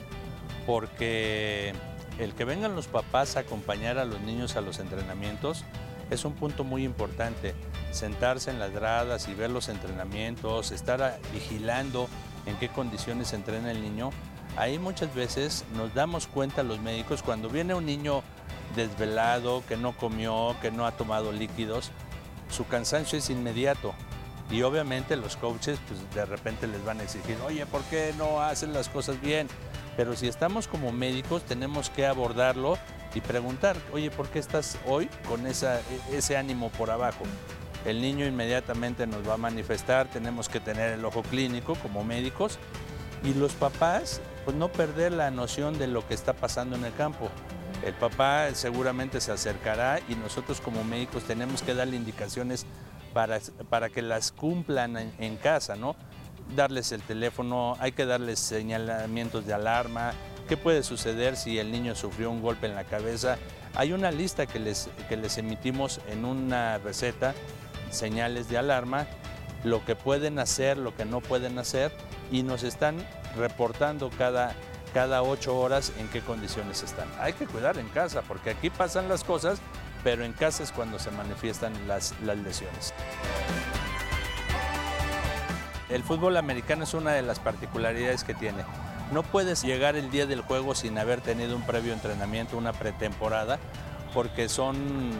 porque 0.67 1.73
el 2.19 2.33
que 2.33 2.45
vengan 2.45 2.75
los 2.75 2.87
papás 2.87 3.37
a 3.37 3.41
acompañar 3.41 3.97
a 3.97 4.05
los 4.05 4.21
niños 4.21 4.55
a 4.55 4.61
los 4.61 4.79
entrenamientos 4.79 5.63
es 6.11 6.25
un 6.25 6.33
punto 6.33 6.63
muy 6.63 6.83
importante. 6.83 7.55
Sentarse 7.97 8.51
en 8.51 8.59
las 8.59 8.71
gradas 8.71 9.27
y 9.27 9.33
ver 9.33 9.49
los 9.49 9.69
entrenamientos, 9.69 10.71
estar 10.71 11.19
vigilando 11.33 12.07
en 12.45 12.55
qué 12.57 12.69
condiciones 12.69 13.33
entrena 13.33 13.71
el 13.71 13.81
niño, 13.81 14.11
ahí 14.55 14.79
muchas 14.79 15.13
veces 15.13 15.65
nos 15.75 15.93
damos 15.93 16.27
cuenta 16.27 16.63
los 16.63 16.79
médicos 16.79 17.23
cuando 17.23 17.49
viene 17.49 17.73
un 17.73 17.85
niño 17.85 18.23
desvelado, 18.75 19.63
que 19.67 19.77
no 19.77 19.95
comió, 19.97 20.55
que 20.61 20.71
no 20.71 20.85
ha 20.85 20.91
tomado 20.91 21.31
líquidos, 21.31 21.91
su 22.49 22.65
cansancio 22.67 23.17
es 23.17 23.29
inmediato. 23.29 23.93
Y 24.49 24.61
obviamente 24.61 25.17
los 25.17 25.35
coaches 25.35 25.77
pues 25.87 25.99
de 26.15 26.25
repente 26.25 26.67
les 26.67 26.83
van 26.85 27.01
a 27.01 27.03
exigir, 27.03 27.37
oye, 27.45 27.65
¿por 27.65 27.81
qué 27.83 28.13
no 28.17 28.41
hacen 28.41 28.71
las 28.73 28.87
cosas 28.87 29.19
bien? 29.19 29.47
Pero 29.97 30.15
si 30.15 30.27
estamos 30.27 30.67
como 30.67 30.91
médicos 30.93 31.43
tenemos 31.43 31.89
que 31.89 32.05
abordarlo 32.05 32.77
y 33.13 33.19
preguntar, 33.19 33.75
oye, 33.91 34.09
¿por 34.09 34.27
qué 34.29 34.39
estás 34.39 34.77
hoy 34.85 35.09
con 35.27 35.47
esa, 35.47 35.81
ese 36.13 36.37
ánimo 36.37 36.69
por 36.69 36.91
abajo? 36.91 37.25
El 37.85 38.01
niño 38.01 38.25
inmediatamente 38.25 39.07
nos 39.07 39.27
va 39.27 39.35
a 39.35 39.37
manifestar, 39.37 40.07
tenemos 40.07 40.49
que 40.49 40.59
tener 40.59 40.93
el 40.93 41.05
ojo 41.05 41.23
clínico 41.23 41.75
como 41.75 42.03
médicos 42.03 42.59
y 43.23 43.33
los 43.33 43.53
papás, 43.53 44.21
pues 44.45 44.55
no 44.55 44.71
perder 44.71 45.13
la 45.13 45.31
noción 45.31 45.77
de 45.77 45.87
lo 45.87 46.07
que 46.07 46.13
está 46.13 46.33
pasando 46.33 46.75
en 46.75 46.85
el 46.85 46.93
campo. 46.93 47.29
El 47.83 47.93
papá 47.93 48.47
seguramente 48.53 49.21
se 49.21 49.31
acercará 49.31 49.99
y 50.09 50.15
nosotros 50.15 50.61
como 50.61 50.83
médicos 50.83 51.23
tenemos 51.23 51.61
que 51.61 51.73
darle 51.73 51.95
indicaciones 51.95 52.65
para, 53.13 53.39
para 53.69 53.89
que 53.89 54.01
las 54.01 54.31
cumplan 54.31 54.97
en, 55.17 55.37
casa, 55.37 55.75
¿no? 55.75 55.95
Darles 56.55 56.91
el 56.91 57.01
teléfono, 57.01 57.75
hay 57.79 57.91
que 57.91 58.05
darles 58.05 58.39
señalamientos 58.39 59.45
de 59.45 59.53
alarma, 59.53 60.13
qué 60.47 60.57
puede 60.57 60.83
suceder 60.83 61.35
si 61.35 61.59
el 61.59 61.71
niño 61.71 61.95
sufrió 61.95 62.31
un 62.31 62.41
golpe 62.41 62.67
en 62.67 62.75
la 62.75 62.83
cabeza. 62.83 63.37
Hay 63.75 63.93
una 63.93 64.11
lista 64.11 64.47
que 64.47 64.59
les, 64.59 64.89
que 65.09 65.17
les 65.17 65.37
emitimos 65.37 65.99
en 66.07 66.25
una 66.25 66.77
receta, 66.79 67.35
señales 67.97 68.49
de 68.49 68.57
alarma, 68.57 69.07
lo 69.63 69.83
que 69.85 69.95
pueden 69.95 70.39
hacer, 70.39 70.77
lo 70.77 70.95
que 70.95 71.05
no 71.05 71.21
pueden 71.21 71.57
hacer, 71.59 71.91
y 72.31 72.43
nos 72.43 72.63
están 72.63 72.97
reportando 73.35 74.09
cada, 74.17 74.55
cada 74.93 75.23
ocho 75.23 75.57
horas 75.57 75.91
en 75.97 76.07
qué 76.09 76.21
condiciones 76.21 76.83
están. 76.83 77.07
Hay 77.19 77.33
que 77.33 77.45
cuidar 77.45 77.77
en 77.77 77.87
casa, 77.89 78.21
porque 78.21 78.51
aquí 78.51 78.69
pasan 78.69 79.09
las 79.09 79.23
cosas, 79.23 79.59
pero 80.03 80.23
en 80.23 80.33
casa 80.33 80.63
es 80.63 80.71
cuando 80.71 80.99
se 80.99 81.11
manifiestan 81.11 81.73
las, 81.87 82.13
las 82.23 82.37
lesiones. 82.37 82.93
El 85.89 86.03
fútbol 86.03 86.35
americano 86.37 86.83
es 86.83 86.93
una 86.93 87.13
de 87.13 87.21
las 87.21 87.39
particularidades 87.39 88.23
que 88.23 88.33
tiene. 88.33 88.63
No 89.11 89.23
puedes 89.23 89.63
llegar 89.63 89.95
el 89.95 90.11
día 90.11 90.25
del 90.25 90.41
juego 90.41 90.75
sin 90.75 90.97
haber 90.97 91.21
tenido 91.21 91.55
un 91.55 91.61
previo 91.61 91.93
entrenamiento, 91.93 92.57
una 92.57 92.73
pretemporada, 92.73 93.57
porque 94.13 94.49
son 94.49 95.11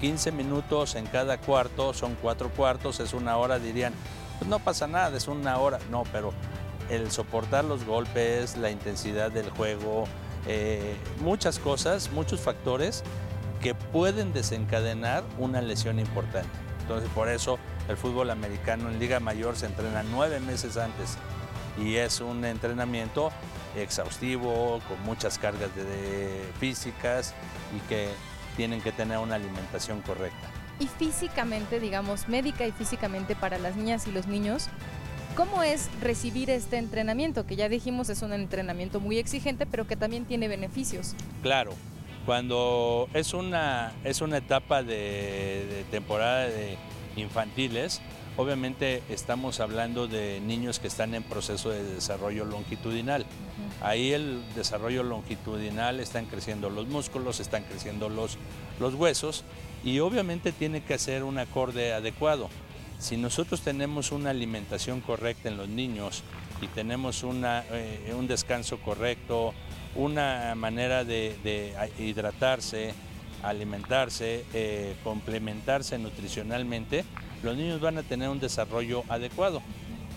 15 0.00 0.32
minutos 0.32 0.94
en 0.94 1.06
cada 1.06 1.38
cuarto, 1.38 1.92
son 1.94 2.16
cuatro 2.20 2.50
cuartos, 2.50 3.00
es 3.00 3.12
una 3.12 3.36
hora, 3.36 3.58
dirían, 3.58 3.92
pues 4.38 4.48
no 4.48 4.58
pasa 4.58 4.86
nada, 4.86 5.16
es 5.16 5.28
una 5.28 5.58
hora. 5.58 5.78
No, 5.90 6.04
pero 6.12 6.32
el 6.88 7.10
soportar 7.10 7.64
los 7.64 7.84
golpes, 7.84 8.56
la 8.56 8.70
intensidad 8.70 9.30
del 9.30 9.50
juego, 9.50 10.04
eh, 10.46 10.96
muchas 11.20 11.58
cosas, 11.58 12.10
muchos 12.12 12.40
factores 12.40 13.02
que 13.60 13.74
pueden 13.74 14.32
desencadenar 14.32 15.24
una 15.38 15.60
lesión 15.60 15.98
importante. 15.98 16.48
Entonces, 16.82 17.10
por 17.10 17.28
eso 17.28 17.58
el 17.88 17.96
fútbol 17.96 18.30
americano 18.30 18.88
en 18.88 18.98
Liga 18.98 19.20
Mayor 19.20 19.56
se 19.56 19.66
entrena 19.66 20.02
nueve 20.02 20.40
meses 20.40 20.76
antes 20.76 21.18
y 21.76 21.96
es 21.96 22.20
un 22.20 22.44
entrenamiento 22.44 23.30
exhaustivo, 23.76 24.80
con 24.88 25.00
muchas 25.04 25.38
cargas 25.38 25.74
de, 25.74 26.50
físicas 26.58 27.34
y 27.76 27.80
que 27.88 28.08
tienen 28.58 28.80
que 28.80 28.90
tener 28.90 29.18
una 29.18 29.36
alimentación 29.36 30.02
correcta. 30.02 30.50
Y 30.80 30.88
físicamente, 30.88 31.78
digamos, 31.78 32.28
médica 32.28 32.66
y 32.66 32.72
físicamente 32.72 33.36
para 33.36 33.56
las 33.56 33.76
niñas 33.76 34.08
y 34.08 34.10
los 34.10 34.26
niños, 34.26 34.66
¿cómo 35.36 35.62
es 35.62 35.88
recibir 36.02 36.50
este 36.50 36.76
entrenamiento? 36.76 37.46
Que 37.46 37.54
ya 37.54 37.68
dijimos 37.68 38.10
es 38.10 38.20
un 38.22 38.32
entrenamiento 38.32 38.98
muy 38.98 39.16
exigente, 39.18 39.64
pero 39.64 39.86
que 39.86 39.94
también 39.94 40.24
tiene 40.24 40.48
beneficios. 40.48 41.14
Claro, 41.40 41.70
cuando 42.26 43.08
es 43.14 43.32
una, 43.32 43.92
es 44.02 44.20
una 44.22 44.38
etapa 44.38 44.82
de, 44.82 45.64
de 45.70 45.84
temporada 45.92 46.48
de 46.48 46.76
infantiles, 47.14 48.00
obviamente 48.38 49.02
estamos 49.08 49.58
hablando 49.58 50.06
de 50.06 50.40
niños 50.40 50.78
que 50.78 50.86
están 50.86 51.12
en 51.14 51.24
proceso 51.24 51.70
de 51.70 51.82
desarrollo 51.82 52.44
longitudinal. 52.44 53.26
Ahí 53.82 54.12
el 54.12 54.40
desarrollo 54.54 55.02
longitudinal 55.02 55.98
están 55.98 56.26
creciendo 56.26 56.70
los 56.70 56.86
músculos, 56.86 57.40
están 57.40 57.64
creciendo 57.64 58.08
los, 58.08 58.38
los 58.78 58.94
huesos 58.94 59.42
y 59.84 59.98
obviamente 59.98 60.52
tiene 60.52 60.84
que 60.84 60.94
hacer 60.94 61.24
un 61.24 61.38
acorde 61.38 61.92
adecuado. 61.92 62.48
Si 63.00 63.16
nosotros 63.16 63.60
tenemos 63.60 64.12
una 64.12 64.30
alimentación 64.30 65.00
correcta 65.00 65.48
en 65.48 65.56
los 65.56 65.68
niños 65.68 66.22
y 66.62 66.68
tenemos 66.68 67.24
una, 67.24 67.64
eh, 67.72 68.14
un 68.16 68.28
descanso 68.28 68.78
correcto, 68.78 69.52
una 69.96 70.54
manera 70.54 71.02
de, 71.02 71.36
de 71.42 71.74
hidratarse, 71.98 72.94
alimentarse, 73.42 74.44
eh, 74.54 74.94
complementarse 75.02 75.98
nutricionalmente, 75.98 77.04
los 77.42 77.56
niños 77.56 77.80
van 77.80 77.98
a 77.98 78.02
tener 78.02 78.28
un 78.28 78.40
desarrollo 78.40 79.04
adecuado. 79.08 79.62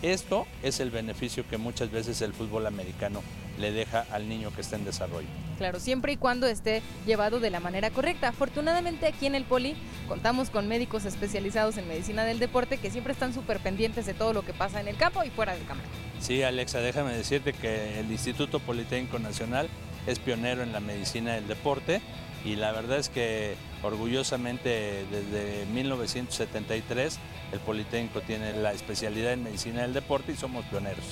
Esto 0.02 0.48
es 0.64 0.80
el 0.80 0.90
beneficio 0.90 1.48
que 1.48 1.58
muchas 1.58 1.92
veces 1.92 2.22
el 2.22 2.34
fútbol 2.34 2.66
americano 2.66 3.22
le 3.60 3.72
deja 3.72 4.06
al 4.12 4.28
niño 4.28 4.52
que 4.54 4.62
está 4.62 4.76
en 4.76 4.86
desarrollo. 4.86 5.28
Claro, 5.60 5.80
siempre 5.80 6.14
y 6.14 6.18
cuando 6.18 6.48
esté 6.48 6.82
llevado 7.06 7.40
de 7.40 7.52
la 7.52 7.60
manera 7.60 7.92
correcta. 7.92 8.30
Afortunadamente 8.30 9.06
aquí 9.06 9.28
en 9.28 9.36
el 9.36 9.44
Poli 9.44 9.76
contamos 10.08 10.50
con 10.50 10.68
médicos 10.68 11.06
especializados 11.06 11.78
en 11.78 11.88
medicina 11.88 12.24
del 12.24 12.40
deporte 12.40 12.80
que 12.80 12.90
siempre 12.90 13.14
están 13.14 13.34
súper 13.34 13.60
pendientes 13.60 14.08
de 14.08 14.16
todo 14.16 14.34
lo 14.34 14.44
que 14.44 14.54
pasa 14.54 14.82
en 14.82 14.88
el 14.88 14.98
campo 14.98 15.24
y 15.24 15.30
fuera 15.30 15.54
del 15.54 15.66
campo. 15.66 15.84
Sí, 16.20 16.42
Alexa, 16.42 16.80
déjame 16.80 17.14
decirte 17.14 17.54
que 17.54 18.00
el 18.00 18.12
Instituto 18.12 18.60
Politécnico 18.60 19.20
Nacional 19.20 19.70
es 20.08 20.18
pionero 20.18 20.64
en 20.64 20.72
la 20.72 20.80
medicina 20.80 21.34
del 21.34 21.48
deporte 21.48 22.02
y 22.44 22.56
la 22.56 22.72
verdad 22.72 22.98
es 22.98 23.10
que 23.10 23.56
orgullosamente 23.84 25.06
desde 25.12 25.66
1973 25.68 27.20
el 27.52 27.60
Politécnico 27.60 28.22
tiene 28.22 28.54
la 28.54 28.72
especialidad 28.72 29.34
en 29.34 29.44
medicina 29.44 29.82
del 29.82 29.94
deporte 29.94 30.32
y 30.32 30.36
somos 30.36 30.66
pioneros. 30.66 31.04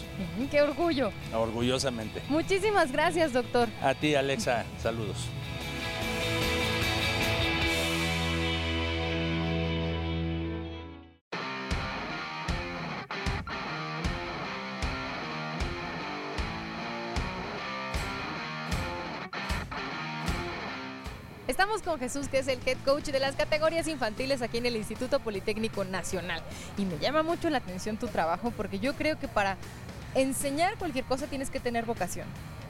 ¡Qué 0.50 0.62
orgullo! 0.62 1.12
Orgullosamente. 1.34 2.22
Muchísimas 2.30 2.92
gracias, 2.92 3.34
doctor. 3.34 3.68
A 3.82 3.94
ti, 3.94 4.16
Alexa, 4.16 4.66
saludos. 4.82 5.18
Estamos 21.50 21.82
con 21.82 21.98
Jesús, 21.98 22.28
que 22.28 22.38
es 22.38 22.48
el 22.48 22.60
head 22.64 22.78
coach 22.86 23.06
de 23.06 23.20
las 23.20 23.36
categorías 23.36 23.88
infantiles 23.88 24.44
aquí 24.44 24.60
en 24.60 24.68
el 24.68 24.76
Instituto 24.76 25.20
Politécnico 25.20 25.84
Nacional. 25.84 26.44
Y 26.78 26.86
me 26.86 27.00
llama 27.00 27.24
mucho 27.24 27.50
la 27.50 27.58
atención 27.58 27.98
tu 27.98 28.06
trabajo 28.06 28.54
porque 28.56 28.78
yo 28.78 28.94
creo 28.94 29.18
que 29.18 29.28
para 29.28 29.58
enseñar 30.14 30.78
cualquier 30.78 31.06
cosa 31.06 31.26
tienes 31.26 31.50
que 31.50 31.60
tener 31.60 31.86
vocación. 31.86 32.28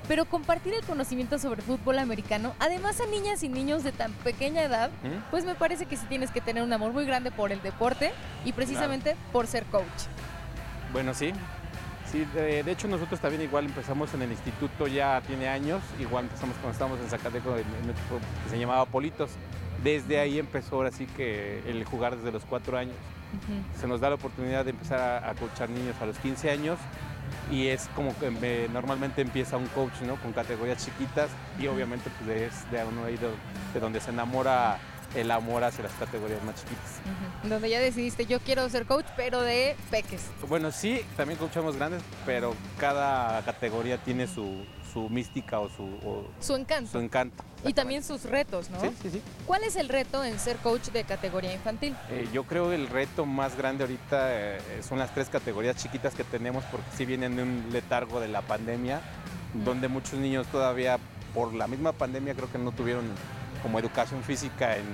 Pero 0.07 0.23
compartir 0.23 0.73
el 0.73 0.85
conocimiento 0.85 1.39
sobre 1.39 1.61
fútbol 1.61 1.99
americano, 1.99 2.53
además 2.57 3.01
a 3.01 3.05
niñas 3.07 3.43
y 3.43 3.49
niños 3.49 3.83
de 3.83 3.91
tan 3.91 4.13
pequeña 4.13 4.63
edad, 4.63 4.91
¿Mm? 5.03 5.29
pues 5.29 5.43
me 5.43 5.55
parece 5.55 5.85
que 5.85 5.97
sí 5.97 6.05
tienes 6.07 6.31
que 6.31 6.39
tener 6.39 6.63
un 6.63 6.71
amor 6.71 6.93
muy 6.93 7.03
grande 7.03 7.31
por 7.31 7.51
el 7.51 7.61
deporte 7.61 8.13
y 8.45 8.53
precisamente 8.53 9.17
por 9.33 9.45
ser 9.47 9.65
coach. 9.65 9.83
Bueno, 10.93 11.13
sí. 11.13 11.33
Sí, 12.11 12.25
de, 12.33 12.63
de 12.63 12.71
hecho 12.71 12.87
nosotros 12.87 13.19
también 13.19 13.43
igual 13.43 13.65
empezamos 13.65 14.13
en 14.15 14.23
el 14.23 14.31
instituto 14.31 14.87
ya 14.87 15.21
tiene 15.27 15.47
años, 15.47 15.81
igual 15.99 16.25
empezamos 16.25 16.55
cuando 16.55 16.71
estábamos 16.71 16.99
en 17.01 17.09
Zacateco 17.09 17.51
en, 17.51 17.59
en 17.59 17.83
un 17.83 17.89
equipo 17.91 18.19
que 18.43 18.49
se 18.49 18.59
llamaba 18.59 18.85
Politos. 18.85 19.29
Desde 19.83 20.19
ahí 20.19 20.39
empezó 20.39 20.75
ahora 20.77 20.91
sí 20.91 21.05
que 21.05 21.61
el 21.67 21.85
jugar 21.85 22.17
desde 22.17 22.31
los 22.31 22.43
cuatro 22.45 22.77
años. 22.77 22.95
Se 23.79 23.87
nos 23.87 24.01
da 24.01 24.09
la 24.09 24.15
oportunidad 24.15 24.65
de 24.65 24.71
empezar 24.71 24.99
a, 24.99 25.29
a 25.29 25.35
coachar 25.35 25.69
niños 25.69 25.95
a 26.01 26.07
los 26.07 26.17
15 26.17 26.49
años 26.49 26.79
y 27.51 27.67
es 27.67 27.87
como 27.95 28.17
que 28.17 28.31
eh, 28.41 28.67
normalmente 28.73 29.21
empieza 29.21 29.55
un 29.55 29.67
coach 29.67 30.01
¿no? 30.01 30.15
con 30.15 30.33
categorías 30.33 30.83
chiquitas 30.83 31.29
y 31.59 31.67
obviamente 31.67 32.09
pues 32.17 32.41
es 32.41 32.71
de 32.71 32.83
uno 32.83 33.05
ahí 33.05 33.17
de, 33.17 33.29
de 33.73 33.79
donde 33.79 33.99
se 33.99 34.09
enamora 34.09 34.79
el 35.15 35.31
amor 35.31 35.63
hacia 35.63 35.83
las 35.83 35.93
categorías 35.93 36.43
más 36.43 36.55
chiquitas. 36.55 36.99
Donde 37.43 37.69
ya 37.69 37.79
decidiste, 37.79 38.25
yo 38.25 38.39
quiero 38.39 38.67
ser 38.69 38.85
coach, 38.85 39.05
pero 39.15 39.41
de 39.41 39.75
peques. 39.89 40.21
Bueno, 40.47 40.71
sí, 40.71 41.01
también 41.17 41.39
coachamos 41.39 41.75
grandes, 41.77 42.01
pero 42.25 42.53
cada 42.77 43.41
categoría 43.43 43.97
tiene 43.97 44.27
su, 44.27 44.63
su 44.93 45.09
mística 45.09 45.59
o 45.59 45.69
su, 45.69 45.83
o 46.05 46.27
Su 46.39 46.55
encanto. 46.55 46.91
su 46.91 46.99
encanto. 46.99 47.43
y 47.65 47.73
también 47.73 48.03
sus 48.03 48.23
retos, 48.23 48.69
¿no? 48.69 48.79
Sí, 48.81 48.89
sí, 49.01 49.09
sí. 49.09 49.21
¿Cuál 49.47 49.63
es 49.63 49.75
el 49.75 49.89
reto 49.89 50.23
en 50.23 50.37
ser 50.39 50.57
coach 50.57 50.89
de 50.89 51.03
categoría 51.03 51.53
infantil? 51.53 51.95
Eh, 52.11 52.27
yo 52.31 52.43
creo 52.43 52.69
que 52.69 52.75
el 52.75 52.87
reto 52.87 53.25
más 53.25 53.57
grande 53.57 53.83
ahorita 53.85 54.29
eh, 54.31 54.59
son 54.87 54.99
las 54.99 55.13
tres 55.13 55.27
categorías 55.29 55.75
chiquitas 55.75 56.13
que 56.13 56.23
tenemos 56.23 56.63
porque 56.65 56.87
sí 56.95 57.05
vienen 57.05 57.35
de 57.35 57.43
un 57.43 57.65
letargo 57.71 58.19
de 58.19 58.27
la 58.27 58.41
pandemia, 58.41 59.01
donde 59.65 59.87
muchos 59.87 60.19
niños 60.19 60.45
todavía 60.47 60.99
por 61.33 61.53
la 61.53 61.67
misma 61.67 61.91
pandemia 61.93 62.33
creo 62.35 62.51
que 62.51 62.57
no 62.59 62.71
tuvieron 62.71 63.05
como 63.61 63.79
educación 63.79 64.23
física 64.23 64.77
en, 64.77 64.85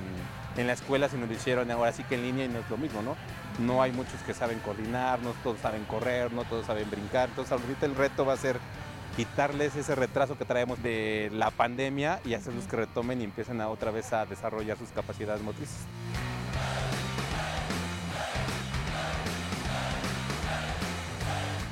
en 0.57 0.67
la 0.67 0.73
escuela, 0.73 1.09
sino 1.09 1.25
lo 1.25 1.33
hicieron 1.33 1.69
ahora 1.71 1.91
sí 1.91 2.03
que 2.03 2.15
en 2.15 2.23
línea 2.23 2.45
y 2.45 2.49
no 2.49 2.59
es 2.59 2.69
lo 2.69 2.77
mismo, 2.77 3.01
¿no? 3.01 3.15
No 3.59 3.81
hay 3.81 3.91
muchos 3.91 4.19
que 4.25 4.33
saben 4.33 4.59
coordinar, 4.59 5.19
no 5.21 5.31
todos 5.43 5.59
saben 5.59 5.85
correr, 5.85 6.31
no 6.31 6.43
todos 6.43 6.65
saben 6.65 6.89
brincar. 6.89 7.29
Entonces 7.29 7.51
ahorita 7.51 7.85
el 7.85 7.95
reto 7.95 8.25
va 8.25 8.33
a 8.33 8.37
ser 8.37 8.59
quitarles 9.15 9.75
ese 9.75 9.95
retraso 9.95 10.37
que 10.37 10.45
traemos 10.45 10.81
de 10.83 11.29
la 11.33 11.51
pandemia 11.51 12.19
y 12.25 12.33
hacerlos 12.33 12.65
que 12.65 12.75
retomen 12.75 13.21
y 13.21 13.23
empiecen 13.23 13.61
a 13.61 13.69
otra 13.69 13.91
vez 13.91 14.11
a 14.13 14.25
desarrollar 14.25 14.77
sus 14.77 14.89
capacidades 14.89 15.41
motrices. 15.41 15.79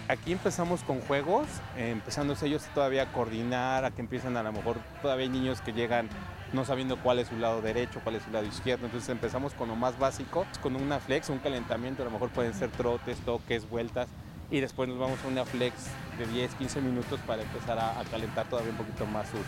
Aquí 0.08 0.32
empezamos 0.32 0.84
con 0.84 1.02
juegos, 1.02 1.48
eh, 1.76 1.90
empezando 1.90 2.36
ellos 2.44 2.64
todavía 2.76 3.04
a 3.04 3.12
coordinar, 3.12 3.84
a 3.84 3.92
que 3.92 4.02
empiezan 4.02 4.38
a 4.38 4.44
lo 4.44 4.52
mejor, 4.52 4.78
todavía 5.02 5.24
hay 5.24 5.30
niños 5.30 5.62
que 5.62 5.74
llegan 5.74 6.08
no 6.54 6.66
sabiendo 6.66 6.98
cuál 6.98 7.20
es 7.20 7.28
su 7.28 7.38
lado 7.38 7.62
derecho, 7.62 8.00
cuál 8.04 8.16
es 8.16 8.24
su 8.24 8.32
lado 8.32 8.46
izquierdo, 8.46 8.86
entonces 8.86 9.10
empezamos 9.10 9.54
con 9.54 9.68
lo 9.68 9.76
más 9.76 9.98
básico, 9.98 10.46
con 10.62 10.76
una 10.76 11.00
flex, 11.00 11.30
un 11.30 11.40
calentamiento, 11.40 12.04
a 12.04 12.06
lo 12.06 12.12
mejor 12.12 12.30
pueden 12.30 12.54
ser 12.54 12.70
trotes, 12.70 13.18
toques, 13.20 13.70
vueltas, 13.70 14.08
y 14.52 14.60
después 14.60 14.88
nos 14.88 15.00
vamos 15.00 15.20
a 15.26 15.28
una 15.28 15.46
flex 15.46 15.74
de 16.18 16.28
10, 16.28 16.54
15 16.56 16.82
minutos 16.82 17.20
para 17.26 17.42
empezar 17.42 17.80
a, 17.80 18.02
calentar 18.12 18.48
todavía 18.48 18.72
un 18.72 18.78
poquito 18.78 19.06
más 19.08 19.28
sus, 19.30 19.42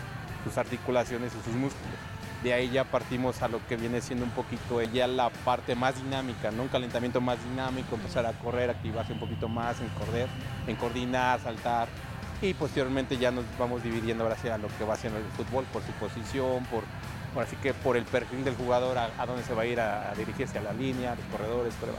sus 0.44 0.58
articulaciones 0.58 1.32
y 1.32 1.44
sus 1.44 1.54
músculos. 1.54 1.96
De 2.42 2.52
ahí 2.52 2.70
ya 2.70 2.84
partimos 2.84 3.40
a 3.42 3.48
lo 3.48 3.64
que 3.66 3.76
viene 3.76 4.00
siendo 4.00 4.24
un 4.24 4.30
poquito 4.32 4.82
ya 4.82 5.06
la 5.06 5.30
parte 5.30 5.74
más 5.74 6.02
dinámica. 6.02 6.50
Un 6.50 6.68
calentamiento 6.68 7.20
más 7.20 7.42
dinámico, 7.42 7.94
empezar 7.94 8.26
a 8.26 8.32
correr, 8.32 8.68
activarse 8.68 9.12
un 9.12 9.18
poquito 9.18 9.48
más 9.48 9.80
en 9.80 9.88
correr, 9.90 10.28
en 10.66 10.76
coordinar, 10.76 11.40
saltar. 11.40 11.88
Y 12.42 12.54
posteriormente 12.54 13.16
ya 13.16 13.30
nos 13.30 13.44
vamos 13.58 13.82
dividiendo 13.82 14.24
ahora 14.24 14.36
hacia 14.36 14.58
lo 14.58 14.68
que 14.68 14.84
va 14.84 14.94
haciendo 14.94 15.18
el 15.18 15.24
fútbol, 15.24 15.64
por 15.72 15.82
su 15.82 15.92
posición, 15.92 16.64
por, 16.66 16.84
así 17.42 17.56
que 17.56 17.72
por 17.72 17.96
el 17.96 18.04
perfil 18.04 18.44
del 18.44 18.54
jugador, 18.54 18.98
a, 18.98 19.10
a 19.18 19.26
dónde 19.26 19.42
se 19.42 19.54
va 19.54 19.62
a 19.62 19.66
ir 19.66 19.80
a, 19.80 20.10
a 20.10 20.14
dirigirse 20.14 20.58
a 20.58 20.62
la 20.62 20.72
línea, 20.72 21.14
los 21.14 21.24
corredores, 21.26 21.74
prueba. 21.74 21.98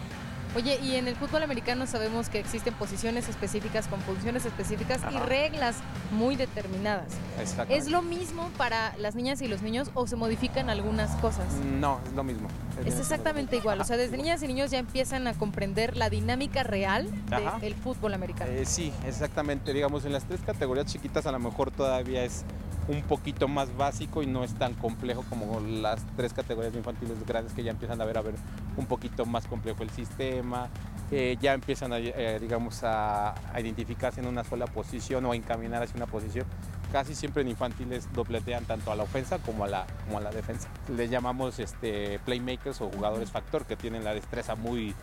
Oye, 0.55 0.79
y 0.81 0.95
en 0.95 1.07
el 1.07 1.15
fútbol 1.15 1.43
americano 1.43 1.85
sabemos 1.85 2.29
que 2.29 2.39
existen 2.39 2.73
posiciones 2.73 3.29
específicas 3.29 3.87
con 3.87 3.99
funciones 4.01 4.45
específicas 4.45 5.01
y 5.11 5.17
reglas 5.17 5.77
muy 6.11 6.35
determinadas. 6.35 7.13
¿Es 7.69 7.89
lo 7.89 8.01
mismo 8.01 8.49
para 8.57 8.95
las 8.97 9.15
niñas 9.15 9.41
y 9.41 9.47
los 9.47 9.61
niños 9.61 9.91
o 9.93 10.07
se 10.07 10.15
modifican 10.15 10.69
algunas 10.69 11.15
cosas? 11.17 11.45
No, 11.79 11.99
es 12.05 12.13
lo 12.13 12.23
mismo. 12.23 12.47
Es 12.85 12.99
exactamente 12.99 13.57
igual, 13.57 13.81
o 13.81 13.83
sea, 13.83 13.97
desde 13.97 14.17
niñas 14.17 14.41
y 14.43 14.47
niños 14.47 14.71
ya 14.71 14.79
empiezan 14.79 15.27
a 15.27 15.33
comprender 15.33 15.97
la 15.97 16.09
dinámica 16.09 16.63
real 16.63 17.09
del 17.61 17.75
fútbol 17.75 18.13
americano. 18.13 18.51
Eh, 18.51 18.65
sí, 18.65 18.91
exactamente. 19.05 19.73
Digamos, 19.73 20.05
en 20.05 20.13
las 20.13 20.25
tres 20.25 20.39
categorías 20.45 20.85
chiquitas 20.85 21.25
a 21.25 21.31
lo 21.31 21.39
mejor 21.39 21.71
todavía 21.71 22.23
es 22.23 22.43
un 22.87 23.01
poquito 23.01 23.47
más 23.47 23.75
básico 23.75 24.23
y 24.23 24.27
no 24.27 24.43
es 24.43 24.53
tan 24.53 24.73
complejo 24.73 25.23
como 25.29 25.59
las 25.59 26.05
tres 26.15 26.33
categorías 26.33 26.73
infantiles 26.75 27.25
grandes 27.25 27.53
que 27.53 27.63
ya 27.63 27.71
empiezan 27.71 28.01
a 28.01 28.05
ver, 28.05 28.17
a 28.17 28.21
ver 28.21 28.35
un 28.77 28.85
poquito 28.85 29.25
más 29.25 29.45
complejo 29.47 29.83
el 29.83 29.89
sistema, 29.89 30.69
ya 31.11 31.53
empiezan 31.53 31.93
a, 31.93 31.99
eh, 31.99 32.37
digamos, 32.39 32.83
a 32.83 33.35
identificarse 33.57 34.19
en 34.19 34.27
una 34.27 34.43
sola 34.43 34.67
posición 34.67 35.25
o 35.25 35.31
a 35.31 35.35
encaminar 35.35 35.83
hacia 35.83 35.95
una 35.95 36.05
posición. 36.05 36.45
Casi 36.91 37.15
siempre 37.15 37.41
en 37.41 37.49
infantiles 37.49 38.07
dobletean 38.13 38.63
tanto 38.63 38.91
a 38.91 38.95
la 38.95 39.03
ofensa 39.03 39.39
como 39.39 39.65
a 39.65 39.67
la, 39.67 39.85
como 40.05 40.19
a 40.19 40.21
la 40.21 40.31
defensa. 40.31 40.69
Les 40.95 41.09
llamamos 41.09 41.59
este, 41.59 42.19
playmakers 42.19 42.79
o 42.79 42.89
jugadores 42.89 43.29
factor 43.29 43.65
que 43.65 43.75
tienen 43.75 44.05
la 44.05 44.13
destreza 44.13 44.55
muy, 44.55 44.95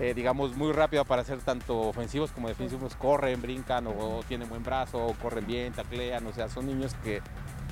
eh, 0.00 0.14
digamos, 0.14 0.56
muy 0.56 0.72
rápida 0.72 1.04
para 1.04 1.22
ser 1.24 1.40
tanto 1.40 1.78
ofensivos 1.78 2.32
como 2.32 2.48
defensivos. 2.48 2.96
Corren, 2.96 3.42
brincan 3.42 3.86
o, 3.86 4.22
tienen 4.26 4.48
buen 4.48 4.62
brazo, 4.62 4.98
o 4.98 5.12
corren 5.12 5.46
bien, 5.46 5.74
taclean. 5.74 6.26
O 6.26 6.32
sea, 6.32 6.48
son 6.48 6.66
niños 6.66 6.94
que 7.04 7.20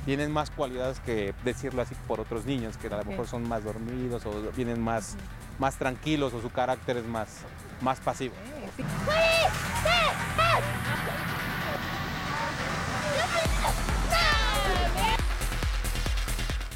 tienen 0.04 0.30
más 0.30 0.50
cualidades 0.50 1.00
que 1.00 1.34
decirlo 1.42 1.80
así 1.80 1.94
por 2.06 2.20
otros 2.20 2.44
niños, 2.44 2.76
que 2.76 2.88
a 2.88 2.98
lo 2.98 3.04
mejor 3.04 3.26
son 3.26 3.48
más 3.48 3.64
dormidos 3.64 4.26
o 4.26 4.52
vienen 4.54 4.78
más, 4.80 5.16
más 5.58 5.76
tranquilos 5.78 6.34
o 6.34 6.42
su 6.42 6.50
carácter 6.50 6.98
es 6.98 7.06
más, 7.06 7.40
más 7.80 7.98
pasivo. 8.00 8.34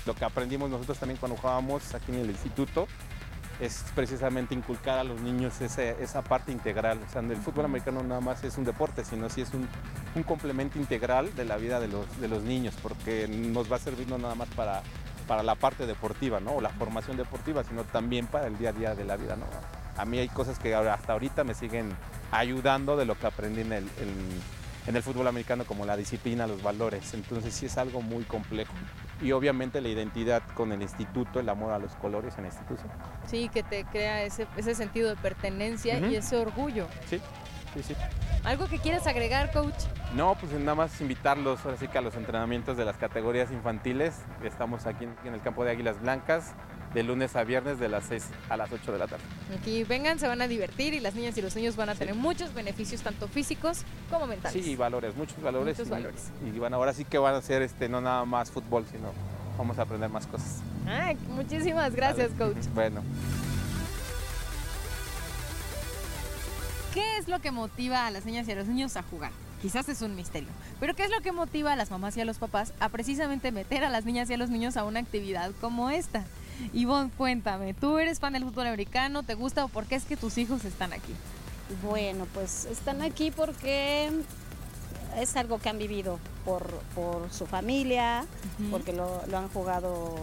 Lo 0.06 0.14
que 0.14 0.24
aprendimos 0.24 0.70
nosotros 0.70 0.98
también 0.98 1.18
cuando 1.18 1.36
jugábamos 1.36 1.94
aquí 1.94 2.10
en 2.10 2.20
el 2.20 2.30
instituto 2.30 2.88
es 3.62 3.84
precisamente 3.94 4.56
inculcar 4.56 4.98
a 4.98 5.04
los 5.04 5.20
niños 5.20 5.60
esa 5.60 6.22
parte 6.22 6.50
integral. 6.50 6.98
O 7.08 7.12
sea, 7.12 7.20
el 7.22 7.36
fútbol 7.36 7.66
americano 7.66 8.02
nada 8.02 8.20
más 8.20 8.42
es 8.42 8.58
un 8.58 8.64
deporte, 8.64 9.04
sino 9.04 9.30
sí 9.30 9.40
es 9.40 9.50
un, 9.54 9.68
complemento 10.24 10.78
integral 10.78 11.34
de 11.36 11.44
la 11.44 11.56
vida 11.56 11.78
de 11.78 11.86
los, 11.86 12.20
de 12.20 12.26
los 12.26 12.42
niños, 12.42 12.74
porque 12.82 13.28
nos 13.28 13.70
va 13.70 13.76
a 13.76 13.78
servir 13.78 14.08
nada 14.08 14.34
más 14.34 14.48
para, 14.48 14.82
para 15.28 15.44
la 15.44 15.54
parte 15.54 15.86
deportiva, 15.86 16.40
¿no? 16.40 16.56
O 16.56 16.60
la 16.60 16.70
formación 16.70 17.16
deportiva, 17.16 17.62
sino 17.62 17.84
también 17.84 18.26
para 18.26 18.48
el 18.48 18.58
día 18.58 18.70
a 18.70 18.72
día 18.72 18.94
de 18.96 19.04
la 19.04 19.16
vida, 19.16 19.36
¿no? 19.36 19.46
A 19.96 20.04
mí 20.04 20.18
hay 20.18 20.28
cosas 20.28 20.58
que 20.58 20.74
hasta 20.74 21.12
ahorita 21.12 21.44
me 21.44 21.54
siguen 21.54 21.94
ayudando 22.32 22.96
de 22.96 23.04
lo 23.04 23.16
que 23.16 23.26
aprendí 23.26 23.60
en 23.60 23.72
el, 23.72 23.88
en 24.86 24.96
el 24.96 25.02
fútbol 25.02 25.28
americano, 25.28 25.64
como 25.64 25.86
la 25.86 25.96
disciplina, 25.96 26.48
los 26.48 26.62
valores. 26.62 27.14
Entonces 27.14 27.54
sí 27.54 27.66
es 27.66 27.78
algo 27.78 28.02
muy 28.02 28.24
complejo. 28.24 28.72
Y 29.22 29.32
obviamente 29.32 29.80
la 29.80 29.88
identidad 29.88 30.42
con 30.54 30.72
el 30.72 30.82
instituto, 30.82 31.38
el 31.40 31.48
amor 31.48 31.72
a 31.72 31.78
los 31.78 31.94
colores 31.96 32.34
en 32.38 32.42
la 32.44 32.48
institución. 32.48 32.90
Sí, 33.26 33.48
que 33.48 33.62
te 33.62 33.84
crea 33.84 34.22
ese, 34.24 34.46
ese 34.56 34.74
sentido 34.74 35.08
de 35.08 35.16
pertenencia 35.16 35.98
y 36.00 36.16
ese 36.16 36.36
orgullo. 36.36 36.88
Sí, 37.06 37.20
sí, 37.74 37.82
sí. 37.82 37.94
¿Algo 38.44 38.66
que 38.66 38.78
quieras 38.80 39.06
agregar, 39.06 39.52
coach? 39.52 39.74
No, 40.16 40.34
pues 40.34 40.52
nada 40.52 40.74
más 40.74 41.00
invitarlos 41.00 41.64
ahora 41.64 41.76
sí 41.76 41.86
que 41.86 41.98
a 41.98 42.00
los 42.00 42.16
entrenamientos 42.16 42.76
de 42.76 42.84
las 42.84 42.96
categorías 42.96 43.52
infantiles. 43.52 44.20
Estamos 44.42 44.86
aquí 44.86 45.04
en- 45.04 45.14
en 45.24 45.34
el 45.34 45.40
campo 45.40 45.64
de 45.64 45.70
Águilas 45.70 46.00
Blancas 46.00 46.52
de 46.94 47.02
lunes 47.02 47.34
a 47.36 47.44
viernes 47.44 47.78
de 47.78 47.88
las 47.88 48.04
6 48.04 48.24
a 48.48 48.56
las 48.56 48.70
8 48.70 48.92
de 48.92 48.98
la 48.98 49.06
tarde. 49.06 49.24
Aquí 49.58 49.84
vengan, 49.84 50.18
se 50.18 50.26
van 50.28 50.42
a 50.42 50.48
divertir 50.48 50.94
y 50.94 51.00
las 51.00 51.14
niñas 51.14 51.36
y 51.38 51.42
los 51.42 51.56
niños 51.56 51.76
van 51.76 51.88
a 51.88 51.92
Sí. 51.94 52.00
tener 52.00 52.14
muchos 52.14 52.52
beneficios, 52.54 53.00
tanto 53.02 53.28
físicos 53.28 53.82
como 54.10 54.26
mentales. 54.26 54.62
Sí, 54.64 54.70
y 54.72 54.76
valores, 54.76 55.14
muchos 55.16 55.40
valores. 55.42 55.78
Muchos 55.78 55.88
y, 55.88 55.90
valores. 55.90 56.30
Y 56.44 56.58
bueno, 56.58 56.76
ahora 56.76 56.92
sí 56.92 57.04
que 57.04 57.18
van 57.18 57.34
a 57.34 57.42
ser 57.42 57.62
este, 57.62 57.88
no 57.88 58.00
nada 58.00 58.24
más 58.24 58.50
fútbol, 58.50 58.84
sino 58.90 59.12
vamos 59.58 59.78
a 59.78 59.82
aprender 59.82 60.10
más 60.10 60.26
cosas. 60.26 60.58
Ay, 60.86 61.16
muchísimas 61.28 61.94
gracias, 61.94 62.36
Vale. 62.36 62.54
coach. 62.54 62.66
Bueno. 62.74 63.02
¿Qué 66.94 67.16
es 67.18 67.28
lo 67.28 67.40
que 67.40 67.50
motiva 67.50 68.06
a 68.06 68.10
las 68.10 68.26
niñas 68.26 68.46
y 68.48 68.52
a 68.52 68.54
los 68.54 68.66
niños 68.66 68.96
a 68.96 69.02
jugar? 69.02 69.30
Quizás 69.62 69.88
es 69.88 70.02
un 70.02 70.14
misterio. 70.14 70.48
Pero 70.80 70.94
¿qué 70.94 71.04
es 71.04 71.10
lo 71.10 71.20
que 71.20 71.32
motiva 71.32 71.72
a 71.72 71.76
las 71.76 71.90
mamás 71.90 72.16
y 72.16 72.20
a 72.20 72.24
los 72.24 72.38
papás 72.38 72.74
a 72.80 72.88
precisamente 72.90 73.50
meter 73.52 73.84
a 73.84 73.88
las 73.88 74.04
niñas 74.04 74.28
y 74.28 74.34
a 74.34 74.36
los 74.36 74.50
niños 74.50 74.76
a 74.76 74.84
una 74.84 75.00
actividad 75.00 75.52
como 75.60 75.88
esta? 75.88 76.24
Ivonne, 76.72 77.10
cuéntame, 77.16 77.74
¿tú 77.74 77.98
eres 77.98 78.20
fan 78.20 78.32
del 78.34 78.44
fútbol 78.44 78.66
americano? 78.66 79.22
¿Te 79.22 79.34
gusta 79.34 79.64
o 79.64 79.68
por 79.68 79.86
qué 79.86 79.94
es 79.96 80.04
que 80.04 80.16
tus 80.16 80.38
hijos 80.38 80.64
están 80.64 80.92
aquí? 80.92 81.12
Bueno, 81.82 82.26
pues 82.34 82.66
están 82.66 83.02
aquí 83.02 83.30
porque 83.30 84.10
es 85.18 85.36
algo 85.36 85.58
que 85.58 85.68
han 85.68 85.78
vivido 85.78 86.18
por, 86.44 86.66
por 86.94 87.32
su 87.32 87.46
familia, 87.46 88.24
porque 88.70 88.92
lo, 88.92 89.22
lo 89.28 89.38
han 89.38 89.48
jugado 89.48 90.14